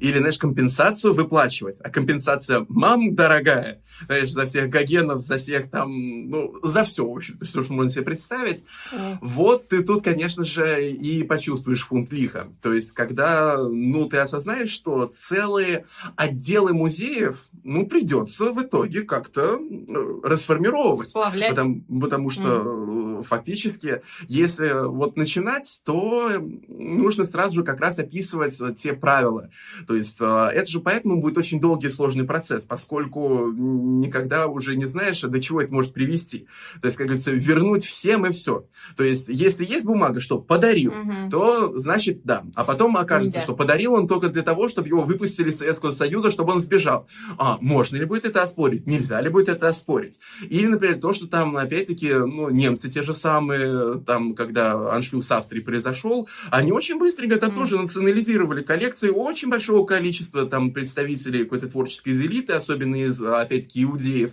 [0.00, 1.78] Или, знаешь, компенсацию выплачивать.
[1.80, 7.16] А компенсация, мам дорогая, знаешь, за всех гагенов, за всех там, ну, за все, в
[7.16, 8.64] общем, все, что можно себе представить.
[8.92, 9.18] Mm.
[9.20, 12.48] Вот ты тут, конечно же, и почувствуешь фунт лиха.
[12.62, 19.58] То есть, когда, ну, ты осознаешь, что целые отделы музеев, ну, придется в итоге как-то
[19.60, 21.10] э, расформировать.
[21.10, 21.50] Сплавлять.
[21.50, 23.22] Потому, потому что mm.
[23.22, 26.30] фактически, если вот начинать, то
[26.68, 29.50] нужно сразу же как раз описывать те правила.
[29.86, 34.76] То есть э, это же поэтому будет очень долгий и сложный процесс, поскольку никогда уже
[34.76, 36.46] не знаешь, до чего это может привести.
[36.80, 38.64] То есть, как говорится, вернуть всем и все.
[38.96, 41.30] То есть, если есть бумага, что подарил, угу.
[41.30, 42.44] то значит да.
[42.54, 43.42] А потом окажется, да.
[43.42, 47.06] что подарил он только для того, чтобы его выпустили из Советского Союза, чтобы он сбежал.
[47.38, 48.86] А можно ли будет это оспорить?
[48.86, 50.18] Нельзя ли будет это оспорить?
[50.48, 55.60] Или, например, то, что там, опять-таки, ну, немцы те же самые, там, когда аншлюз Австрии
[55.60, 57.54] произошел, они очень быстренько там mm.
[57.54, 64.32] тоже национализировали коллекции очень большого количества там представителей какой-то творческой элиты, особенно из, опять-таки, иудеев.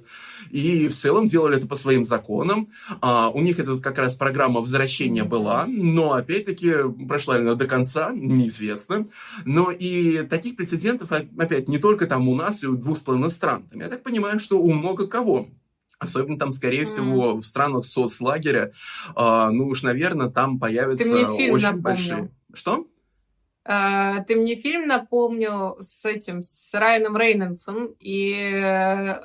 [0.49, 2.69] И в целом делали это по своим законам.
[3.01, 6.73] А, у них это вот как раз программа возвращения была, но, опять-таки,
[7.07, 9.07] прошла ли она до конца, неизвестно.
[9.45, 13.29] Но и таких прецедентов, опять, не только там у нас и у двух с половиной
[13.29, 13.69] стран.
[13.71, 15.49] Я так понимаю, что у много кого.
[15.99, 16.86] Особенно там, скорее mm.
[16.86, 18.71] всего, в странах соцлагеря,
[19.15, 21.81] э, ну уж, наверное, там появятся очень напомнил.
[21.81, 22.31] большие...
[22.53, 22.88] Что?
[23.63, 29.21] Uh, ты мне фильм напомнил с этим, с Райаном Рейнольдсом и uh,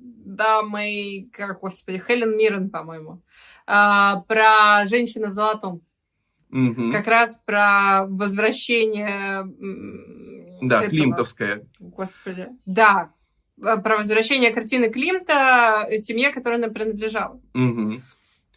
[0.00, 3.20] дамой, как, господи, Хелен Миррен, по-моему,
[3.66, 5.82] uh, про «Женщину в золотом».
[6.50, 6.92] Mm-hmm.
[6.92, 9.44] Как раз про возвращение...
[10.62, 10.90] Да, этого.
[10.90, 11.66] Климтовская.
[11.78, 12.48] Господи.
[12.64, 13.12] Да,
[13.62, 17.40] Э, про возвращение картины Климта э, семье, которая нам принадлежала.
[17.54, 18.00] Угу.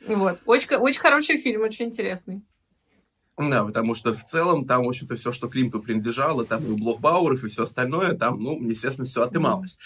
[0.07, 0.39] Вот.
[0.45, 2.41] Очень, очень хороший фильм, очень интересный.
[3.49, 6.77] Да, потому что в целом там, в общем-то, все, что Климту принадлежало, там и у
[6.77, 9.79] Блокбауэров, и все остальное, там, ну, естественно, все отымалось.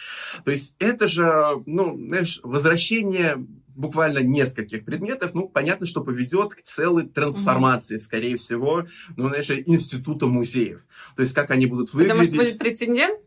[0.43, 1.31] То есть это же,
[1.65, 8.01] ну, знаешь, возвращение буквально нескольких предметов, ну, понятно, что поведет к целой трансформации, mm-hmm.
[8.01, 8.85] скорее всего,
[9.17, 10.85] ну, знаешь, института музеев.
[11.15, 12.29] То есть как они будут выглядеть.
[12.29, 13.19] Потому что будет прецедент?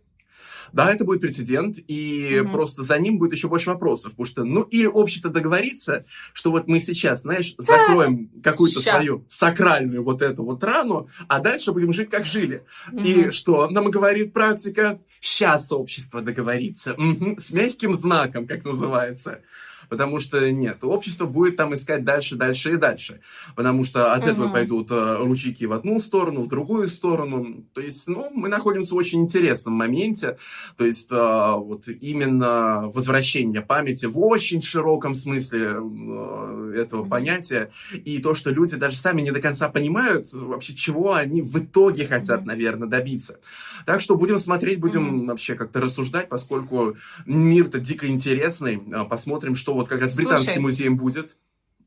[0.73, 2.53] Да, это будет прецедент, и угу.
[2.53, 6.69] просто за ним будет еще больше вопросов, потому что, ну, или общество договорится, что вот
[6.69, 12.11] мы сейчас, знаешь, закроем какую-то свою сакральную вот эту вот рану, а дальше будем жить,
[12.11, 12.65] как жили.
[12.93, 13.03] Угу.
[13.03, 15.01] И что нам говорит практика?
[15.21, 16.95] Сейчас общество договорится.
[16.95, 17.37] Угу.
[17.39, 19.41] С мягким знаком, как называется
[19.89, 23.21] потому что нет, общество будет там искать дальше, дальше и дальше,
[23.57, 24.31] потому что от угу.
[24.31, 28.95] этого пойдут э, ручейки в одну сторону, в другую сторону, то есть, ну, мы находимся
[28.95, 30.39] в очень интересном моменте,
[30.77, 37.11] то есть, э, вот именно возвращение памяти в очень широком смысле э, этого угу.
[37.11, 41.57] понятия, и то, что люди даже сами не до конца понимают вообще, чего они в
[41.59, 42.49] итоге хотят, угу.
[42.49, 43.41] наверное, добиться.
[43.87, 45.27] Так что будем смотреть, будем угу.
[45.27, 46.97] вообще как-то рассуждать, поскольку
[47.27, 51.37] мир-то дико интересный, посмотрим, что вот как раз британский Слушай, музеем будет.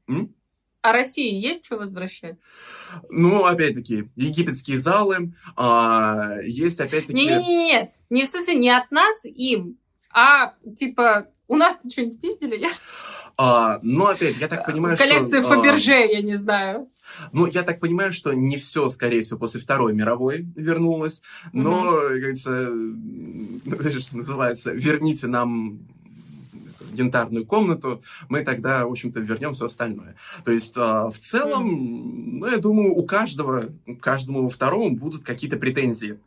[0.08, 0.34] М?
[0.82, 2.38] А России есть что возвращать?
[3.10, 7.14] Ну, опять-таки, египетские залы, а, есть опять-таки...
[7.14, 9.78] Не-не-не, не в смысле не от нас им,
[10.12, 12.82] а типа у нас-то что-нибудь пиздили, нет?
[13.38, 15.50] А, ну, опять, я так понимаю, Коллекция что...
[15.50, 16.90] Коллекция Фаберже, а, я не знаю.
[17.32, 21.22] Ну, я так понимаю, что не все, скорее всего, после Второй мировой вернулось,
[21.54, 21.92] но, угу.
[21.92, 22.72] как говорится,
[24.12, 25.82] называется, верните нам
[26.94, 30.16] янтарную комнату, мы тогда, в общем-то, вернем все остальное.
[30.44, 33.66] То есть, а, в целом, ну, я думаю, у каждого,
[34.00, 36.20] каждому второму будут какие-то претензии.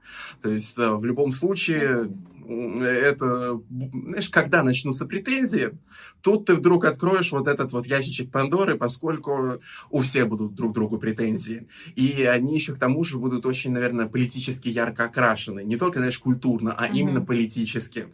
[0.42, 2.11] То есть, а, в любом случае,
[2.46, 5.72] это, знаешь, когда начнутся претензии,
[6.20, 10.98] тут ты вдруг откроешь вот этот вот ящичек Пандоры, поскольку у всех будут друг другу
[10.98, 11.68] претензии.
[11.96, 15.64] И они еще к тому же будут очень, наверное, политически ярко окрашены.
[15.64, 16.96] Не только, знаешь, культурно, а mm-hmm.
[16.96, 18.09] именно политически.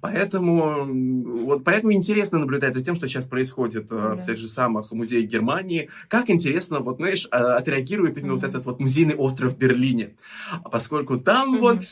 [0.00, 0.86] Поэтому,
[1.44, 4.22] вот, поэтому интересно наблюдать за тем, что сейчас происходит mm-hmm.
[4.22, 5.88] в тех же самых музеях Германии.
[6.08, 8.34] Как интересно, вот, знаешь, а, отреагирует именно mm-hmm.
[8.34, 10.16] вот этот вот музейный остров в Берлине.
[10.70, 11.60] Поскольку там mm-hmm.
[11.60, 11.84] вот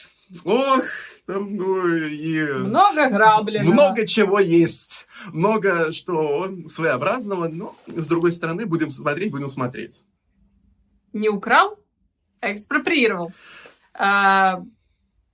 [0.44, 0.84] Ох,
[1.26, 2.42] там ну, и...
[2.42, 3.72] Много граблено.
[3.72, 5.06] Много чего есть.
[5.32, 10.02] Много что своеобразного, но с другой стороны будем смотреть, будем смотреть.
[11.12, 11.78] Не украл,
[12.40, 13.32] а экспроприировал.
[13.94, 14.62] А,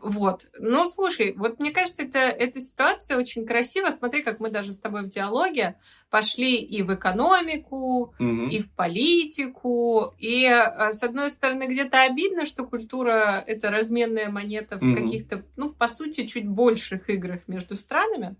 [0.01, 0.47] вот.
[0.57, 3.91] Ну, слушай, вот мне кажется, это, эта ситуация очень красива.
[3.91, 5.77] Смотри, как мы даже с тобой в диалоге
[6.09, 8.47] пошли и в экономику, угу.
[8.47, 10.15] и в политику.
[10.19, 14.95] И, э, с одной стороны, где-то обидно, что культура— это разменная монета в угу.
[14.95, 18.37] каких-то, ну, по сути, чуть больших играх между странами.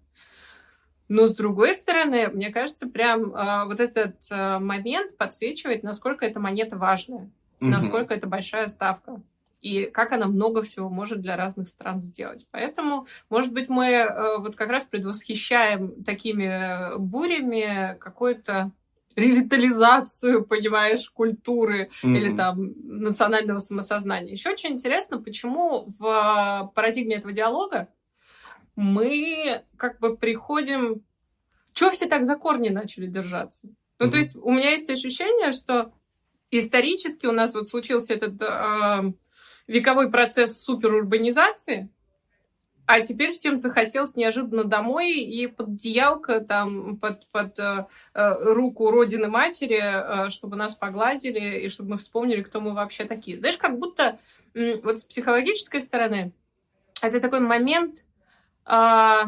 [1.09, 6.39] Но, с другой стороны, мне кажется, прям э, вот этот э, момент подсвечивает, насколько эта
[6.39, 7.69] монета важная, угу.
[7.69, 9.21] насколько это большая ставка.
[9.61, 12.47] И как она много всего может для разных стран сделать.
[12.51, 18.73] Поэтому, может быть, мы э, вот как раз предвосхищаем такими бурями какое-то
[19.17, 22.17] ревитализацию, понимаешь, культуры mm-hmm.
[22.17, 24.33] или там национального самосознания.
[24.33, 27.89] Еще очень интересно, почему в парадигме этого диалога
[28.77, 31.03] мы как бы приходим...
[31.73, 33.69] Чего все так за корни начали держаться?
[33.99, 34.11] Ну, mm-hmm.
[34.11, 35.93] то есть у меня есть ощущение, что
[36.51, 39.13] исторически у нас вот случился этот э,
[39.69, 41.89] вековой процесс суперурбанизации,
[42.87, 48.91] а теперь всем захотелось неожиданно домой и под одеялко, там, под, под э, э, руку
[48.91, 53.37] родины матери, э, чтобы нас погладили и чтобы мы вспомнили, кто мы вообще такие.
[53.37, 54.19] Знаешь, как будто
[54.55, 56.33] э, вот с психологической стороны
[57.03, 58.07] это такой момент,
[58.65, 59.21] э,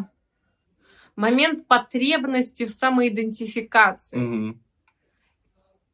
[1.14, 4.18] момент потребности в самоидентификации.
[4.18, 4.58] Mm-hmm.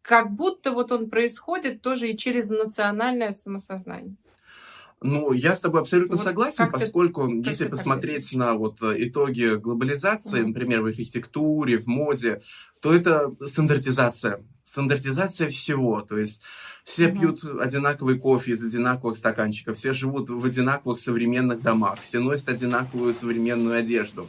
[0.02, 4.14] Как будто вот он происходит тоже и через национальное самосознание.
[5.06, 9.54] Ну, я с тобой абсолютно вот согласен, поскольку ты, если посмотреть на вот э, итоги
[9.54, 12.42] глобализации, mm например, в архитектуре, в моде,
[12.80, 14.42] то это стандартизация.
[14.66, 16.00] Стандартизация всего.
[16.00, 16.42] То есть
[16.86, 17.18] все угу.
[17.18, 23.12] пьют одинаковый кофе из одинаковых стаканчиков, все живут в одинаковых современных домах, все носят одинаковую
[23.12, 24.28] современную одежду.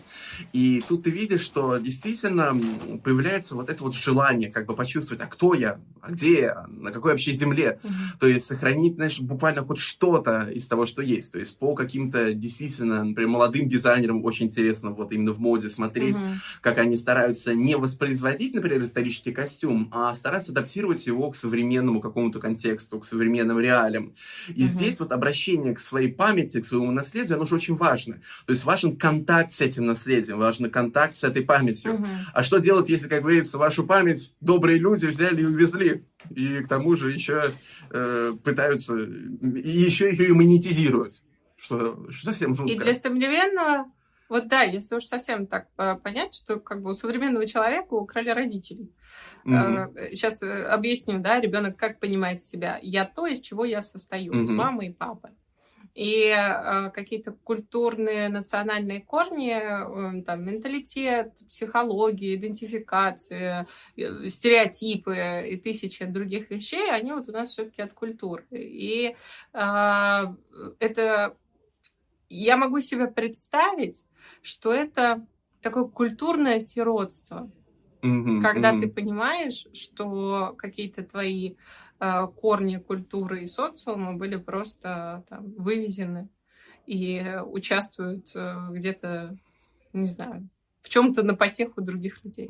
[0.53, 2.59] И тут ты видишь, что действительно
[3.03, 6.91] появляется вот это вот желание как бы почувствовать, а кто я, а где я, на
[6.91, 7.79] какой вообще земле.
[7.83, 7.93] Угу.
[8.21, 11.33] То есть сохранить, знаешь, буквально хоть что-то из того, что есть.
[11.33, 16.15] То есть по каким-то действительно, например, молодым дизайнерам очень интересно вот именно в моде смотреть,
[16.15, 16.25] угу.
[16.61, 22.39] как они стараются не воспроизводить, например, исторический костюм, а стараться адаптировать его к современному какому-то
[22.39, 24.13] контексту, к современным реалиям.
[24.49, 24.67] И угу.
[24.67, 28.15] здесь вот обращение к своей памяти, к своему наследию, оно же очень важно.
[28.45, 31.93] То есть важен контакт с этим наследием, важен контакт с этой памятью.
[31.93, 32.07] Угу.
[32.33, 36.03] А что делать, если, как говорится, вашу память добрые люди взяли и увезли?
[36.31, 37.41] И к тому же еще
[37.89, 41.23] э, пытаются, и еще ее и монетизируют.
[41.55, 42.73] Что, что совсем жутко.
[42.73, 43.85] И для современного
[44.29, 45.69] вот да, если уж совсем так
[46.03, 48.91] понять, что как бы у современного человека украли родителей.
[49.45, 50.11] Mm-hmm.
[50.11, 52.79] Сейчас э, объясню, да, ребенок как понимает себя.
[52.81, 54.43] Я то, из чего я состою, mm-hmm.
[54.43, 55.29] из мамы и папы.
[55.95, 66.05] И э, какие-то культурные, национальные корни, э, там, менталитет, психология, идентификация, э, стереотипы и тысячи
[66.05, 68.45] других вещей, они вот у нас все-таки от культуры.
[68.51, 69.15] И
[69.53, 70.21] э,
[70.79, 71.35] это
[72.29, 74.05] я могу себе представить,
[74.41, 75.25] что это
[75.61, 77.49] такое культурное сиротство.
[78.01, 78.79] Mm-hmm, когда mm-hmm.
[78.79, 81.55] ты понимаешь, что какие-то твои
[81.99, 86.29] э, корни культуры и социума были просто там, вывезены
[86.85, 89.37] и участвуют э, где-то,
[89.93, 90.47] не знаю,
[90.81, 92.49] в чем-то на потеху других людей.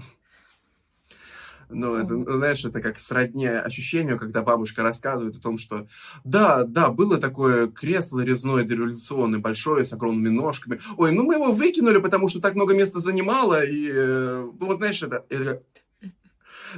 [1.70, 5.88] Ну, это, знаешь, это как сродни ощущению, когда бабушка рассказывает о том, что
[6.24, 10.80] да, да, было такое кресло резное дореволюционное, большое, с огромными ножками.
[10.96, 15.04] Ой, ну мы его выкинули, потому что так много места занимало, и, ну, вот, знаешь,
[15.04, 15.62] это, это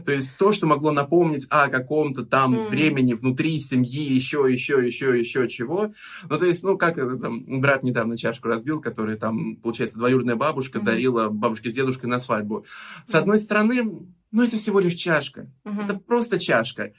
[0.06, 2.68] то есть то, что могло напомнить о каком-то там mm.
[2.68, 5.94] времени внутри семьи, еще, еще, еще, еще чего.
[6.30, 10.36] Ну, то есть, ну, как это там, брат недавно чашку разбил, который там, получается, двоюродная
[10.36, 10.84] бабушка mm.
[10.84, 12.66] дарила бабушке с дедушкой на свадьбу.
[13.06, 15.52] С одной стороны, ну, это всего лишь чашка.
[15.66, 15.82] Угу.
[15.82, 16.94] Это просто чашка.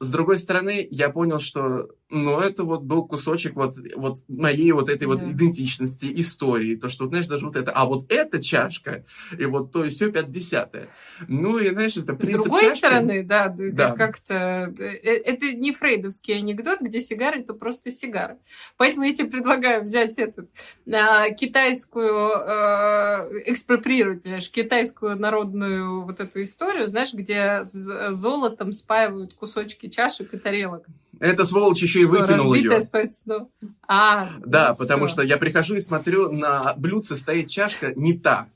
[0.00, 4.88] С другой стороны, я понял, что, ну, это вот был кусочек вот, вот моей вот
[4.88, 5.14] этой да.
[5.14, 6.76] вот идентичности, истории.
[6.76, 9.04] То, что, знаешь, даже вот это, а вот эта чашка,
[9.36, 10.88] и вот то и все пятьдесятое.
[11.26, 12.78] Ну, и, знаешь, это принцип С другой чашки.
[12.78, 13.92] стороны, да, да.
[13.92, 14.74] как-то...
[14.78, 18.38] Э, э, это не фрейдовский анекдот, где сигара— это просто сигара.
[18.76, 20.50] Поэтому я тебе предлагаю взять этот,
[20.92, 28.72] а, китайскую, а, экспроприировать, понимаешь, китайскую народную вот эту историю, историю, знаешь, где с золотом
[28.72, 30.86] спаивают кусочки чашек и тарелок.
[31.20, 32.80] Это сволочь еще и выкинул ее.
[32.80, 33.48] Спайцно.
[33.86, 35.14] А, да, ну, потому все.
[35.14, 38.48] что я прихожу и смотрю, на блюдце стоит чашка не та.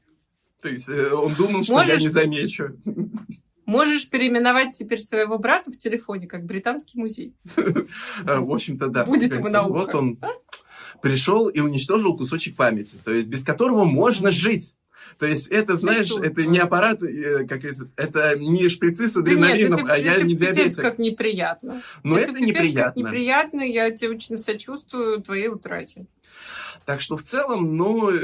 [0.60, 1.88] То есть э, он думал, что Можешь...
[1.88, 2.76] я не замечу.
[3.64, 7.34] Можешь переименовать теперь своего брата в телефоне как британский музей.
[7.54, 9.04] В общем-то, да.
[9.04, 9.72] Будет ему наука.
[9.72, 10.18] Вот он
[11.00, 14.74] пришел и уничтожил кусочек памяти, то есть без которого можно жить.
[15.18, 19.84] То есть это, знаешь, это не аппарат, э, как это, это не шприцы с адреналином,
[19.86, 20.82] да нет, это, а я не диабетик.
[20.82, 21.82] как неприятно.
[22.02, 23.02] Но это, это неприятно.
[23.02, 26.06] Как неприятно, я тебе очень сочувствую твоей утрате.
[26.84, 28.18] Так что в целом, ну, э,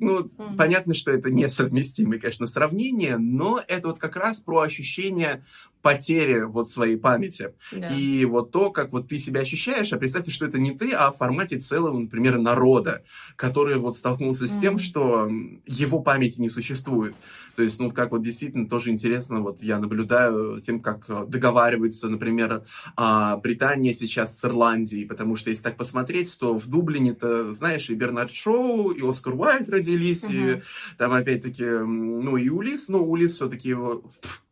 [0.00, 0.56] ну mm-hmm.
[0.56, 5.42] понятно, что это несовместимые, конечно, сравнения, но это вот как раз про ощущение
[5.84, 7.52] потере вот своей памяти.
[7.70, 7.88] Да.
[7.88, 11.12] И вот то, как вот ты себя ощущаешь, а представьте, что это не ты, а
[11.12, 13.02] в формате целого, например, народа,
[13.36, 15.30] который вот столкнулся с тем, что
[15.66, 17.14] его памяти не существует.
[17.54, 22.08] То есть, ну, как вот действительно тоже интересно, вот я наблюдаю тем, как э, договаривается,
[22.08, 22.64] например,
[22.96, 27.94] а, Британия сейчас с Ирландией, потому что если так посмотреть, то в Дублине-то, знаешь, и
[27.94, 30.62] Бернард Шоу, и Оскар Уайльд родились, и Мгм.
[30.96, 34.02] там опять-таки, ну, и Улис, но Улис все-таки его...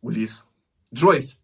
[0.03, 0.45] Улис.
[0.93, 1.37] Joyce.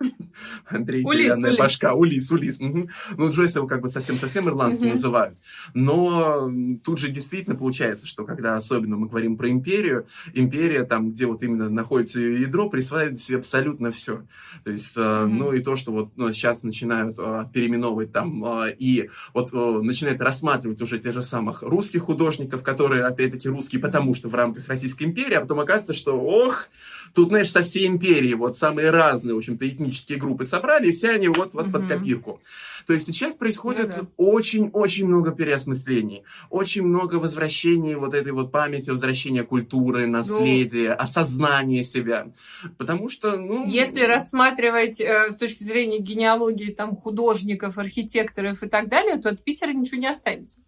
[0.68, 1.58] Андрей, Улис, деревянная Улис.
[1.58, 1.94] башка.
[1.94, 2.60] Улис, Улис.
[2.60, 2.88] мгм.
[3.16, 4.94] Ну, Джойс его как бы совсем-совсем ирландским Мгм.
[4.94, 5.38] называют.
[5.74, 6.50] Но
[6.84, 11.42] тут же действительно получается, что когда особенно мы говорим про империю, империя, там, где вот
[11.42, 14.22] именно находится ее ядро, присваивает себе абсолютно все.
[14.64, 15.38] То есть, Мгм.
[15.38, 20.20] ну и то, что вот ну, сейчас начинают э, переименовывать там э, и вот начинают
[20.20, 25.04] рассматривать уже тех же самых русских художников, которые, опять-таки, русские, потому что в рамках Российской
[25.04, 26.68] империи, а потом оказывается, что, ох,
[27.14, 31.10] тут, знаешь, со всей империи вот самые разные, в общем-то, этнические группы собрали, и все
[31.10, 31.88] они вот вас под Мгм.
[31.88, 32.40] копирку.
[32.86, 34.08] То есть сейчас происходит Ну да.
[34.16, 41.84] очень-очень много переосмыслений, очень много возвращений вот этой вот памяти, возвращения культуры, Ну, наследия, осознания
[41.84, 42.32] себя.
[42.78, 43.66] Потому что, ну...
[43.66, 49.42] Если рассматривать э, с точки зрения генеалогии там художников, архитекторов и так далее, то от
[49.42, 50.60] Питера ничего не останется.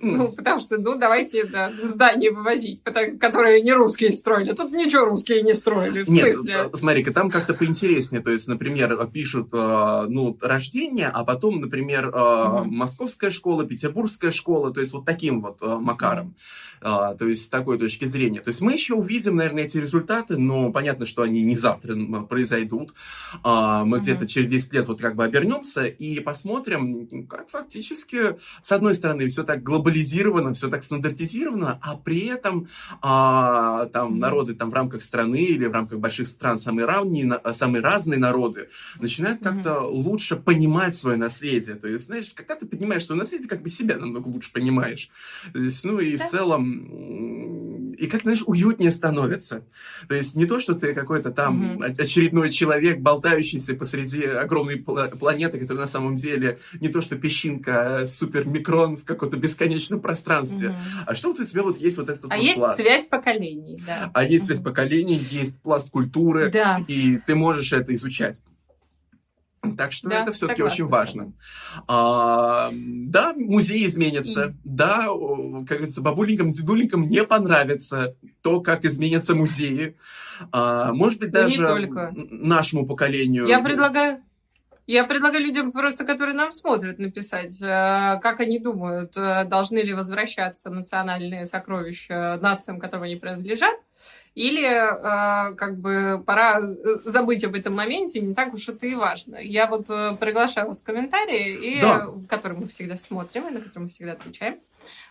[0.00, 2.82] Ну, потому что, ну, давайте да, здания вывозить,
[3.20, 4.52] которые не русские строили.
[4.52, 6.54] Тут ничего русские не строили, в Нет, смысле.
[6.72, 8.22] э, смотри-ка, там как-то поинтереснее.
[8.22, 12.74] То есть, например, пишут, э, ну, рождение, а потом, например, э, Мгм.
[12.76, 16.34] московская школа, петербургская школа, то есть вот таким вот э, макаром.
[16.82, 18.40] То есть с такой точки зрения.
[18.40, 21.96] То есть мы еще увидим, наверное, эти результаты, но понятно, что они не завтра
[22.28, 22.92] произойдут.
[23.42, 24.02] А, Мы Мгм.
[24.02, 29.26] где-то через 10 лет вот как бы обернемся и посмотрим, как фактически, с одной стороны,
[29.28, 32.66] все так глобализировано, все так стандартизировано, а при этом
[33.02, 37.82] а, там народы там в рамках страны или в рамках больших стран самые равные, самые
[37.82, 38.68] разные народы
[39.00, 41.76] начинают как-то лучше понимать свое наследие.
[41.76, 45.08] То есть, знаешь, когда ты понимаешь свое наследие, как бы себя намного лучше понимаешь.
[45.52, 46.26] То есть, ну и Да.
[46.26, 49.62] в целом, и как, знаешь, уютнее становится.
[50.08, 55.16] То есть не то, что ты какой-то там о- очередной человек, болтающийся посреди огромной пла-
[55.16, 60.68] планеты, которая на самом деле не то, что песчинка, а супермикрон в каком-то бесконечном пространстве.
[60.70, 60.78] Мгм.
[61.06, 62.80] А что вот у тебя вот есть вот этот А вот есть пласт?
[62.80, 64.10] связь поколений, да.
[64.14, 64.64] А есть связь Мгм.
[64.64, 66.80] поколений, есть пласт культуры, Да.
[66.88, 68.40] и ты можешь это изучать.
[69.74, 71.32] Так что Да, это все-таки согласна очень важно.
[71.88, 74.54] А, да, музей изменится.
[74.64, 79.96] Да, о, как говорится, бабуленькам, дедуленькам не понравится то, как изменятся музеи.
[80.52, 81.62] А, может быть, даже
[82.30, 83.46] нашему поколению.
[83.46, 84.22] Я предлагаю...
[84.86, 89.92] Я предлагаю людям просто, которые нам смотрят, написать, э, как они думают, э, должны ли
[89.92, 93.74] возвращаться национальные сокровища нациям, которым они принадлежат,
[94.36, 96.60] или э, как бы пора
[97.04, 99.36] забыть об этом моменте, не так уж это и важно.
[99.36, 102.06] Я вот э, приглашаю вас в комментарии, и, Да.
[102.28, 104.60] которые мы всегда смотрим, и на которые мы всегда отвечаем.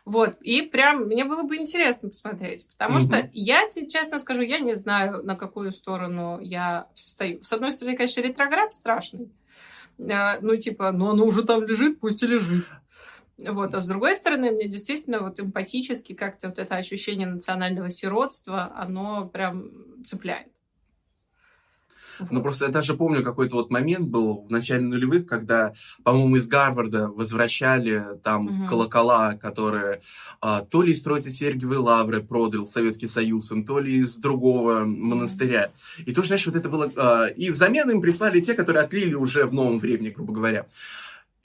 [0.05, 3.01] Вот, и прям мне было бы интересно посмотреть, потому Мгм.
[3.01, 7.41] что я тебе честно скажу, я не знаю, на какую сторону я встаю.
[7.41, 9.31] С одной стороны, конечно, ретроград страшный.
[9.97, 12.65] Э, Ну, типа, ну оно уже там лежит, пусть и лежит.
[13.37, 13.73] Вот.
[13.73, 19.27] А с другой стороны, мне действительно вот эмпатически как-то вот это ощущение национального сиротства, оно
[19.27, 19.71] прям
[20.03, 20.47] цепляет.
[22.29, 25.73] Ну, просто я даже помню какой-то вот момент был в начале нулевых, когда,
[26.03, 28.67] по-моему, из Гарварда возвращали там Мгм.
[28.67, 30.01] колокола, которые
[30.41, 34.85] а, то ли из Троицы Сергиевой Лавры продал Советский Союз, им, то ли из другого
[34.85, 35.71] монастыря.
[36.05, 36.91] И тоже, знаешь, вот это было...
[36.95, 40.67] а, и взамен им прислали те, которые отлили уже в новом времени, грубо говоря.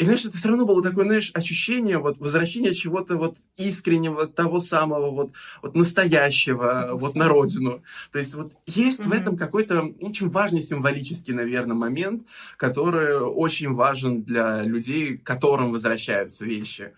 [0.01, 4.61] И, знаешь, это все равно было такое, знаешь, ощущение вот возвращения чего-то вот искреннего, того
[4.61, 5.33] самого вот,
[5.63, 7.83] вот настоящего, Того вот на родину.
[8.11, 9.19] То есть вот есть в Мгм.
[9.19, 12.23] этом какой-то очень важный символический, наверное, момент,
[12.57, 16.95] который очень важен для людей, к которым возвращаются вещи.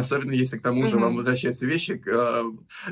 [0.00, 1.02] Особенно если к тому же Мгм.
[1.02, 2.02] вам возвращаются вещи.
[2.06, 2.42] э,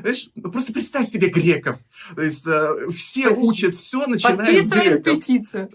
[0.01, 1.79] знаешь, ну, просто представь себе греков.
[2.15, 3.47] То есть э, все Подожди.
[3.47, 4.39] учат все, начиная с
[4.69, 5.03] Подписываем греков.
[5.15, 5.69] петицию.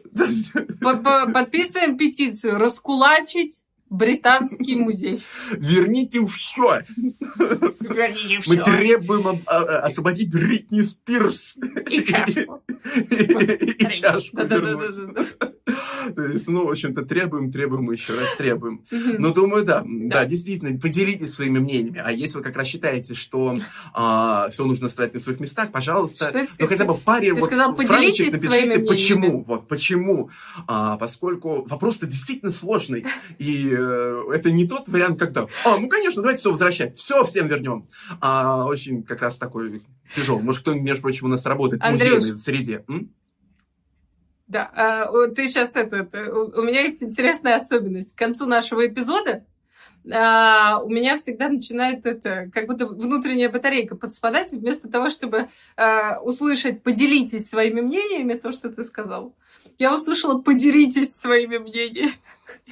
[0.81, 2.59] По- по- Подписываем петицию.
[2.59, 5.23] Раскулачить британский музей.
[5.53, 6.85] Верните все.
[8.47, 11.57] Мы требуем а- освободить Бритни Спирс.
[11.91, 12.63] И чашку.
[13.11, 14.37] И чашку
[16.23, 18.85] есть, ну, в общем-то, требуем, требуем, еще раз требуем.
[18.91, 19.17] Мгм.
[19.19, 22.03] Ну, думаю, да, да, действительно, поделитесь своими мнениями.
[22.05, 23.55] А если вы как раз считаете, что
[23.95, 28.79] все нужно ставить на своих местах, пожалуйста, ну, хотя бы в паре вот фразочек напишите,
[28.81, 30.31] почему, вот, почему.
[30.67, 33.07] А, поскольку вопрос-то действительно сложный.
[33.39, 37.49] И э, это не тот вариант, когда, а, ну, конечно, давайте все возвращать, все всем
[37.49, 37.89] вернем.
[38.21, 39.83] А очень как раз такой
[40.15, 40.43] тяжелый.
[40.43, 42.85] Может, кто-нибудь, между прочим, у нас работает в музейной среде.
[42.89, 43.11] М?
[44.47, 48.15] Да, а, ты сейчас это, у меня есть интересная особенность.
[48.15, 49.45] К концу нашего эпизода
[50.13, 56.21] а, у меня всегда начинает это, как будто внутренняя батарейка подспадать, вместо того, чтобы а,
[56.21, 59.35] услышать «поделитесь своими мнениями», то, что ты сказал.
[59.79, 62.13] Я услышала «поделитесь своими мнениями».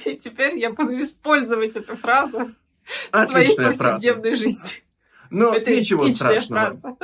[0.05, 2.53] И теперь я буду использовать эту фразу
[3.11, 4.35] Отличная в своей повседневной фраза.
[4.35, 4.83] жизни.
[5.29, 6.67] Но Это ничего страшного.
[6.67, 6.95] Фраза.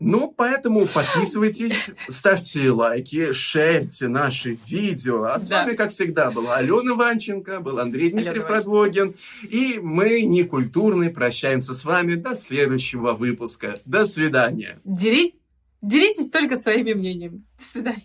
[0.00, 5.24] Ну, поэтому подписывайтесь, ставьте лайки, шерьте наши видео.
[5.24, 5.64] А с да.
[5.64, 9.14] вами, как всегда, была Алена Ванченко, был Андрей Дмитриев Радвогин.
[9.42, 13.80] И мы, некультурные, прощаемся с вами до следующего выпуска.
[13.84, 14.80] До свидания.
[14.84, 15.34] Дери...
[15.80, 17.44] Делитесь только своими мнениями.
[17.56, 18.02] До свидания.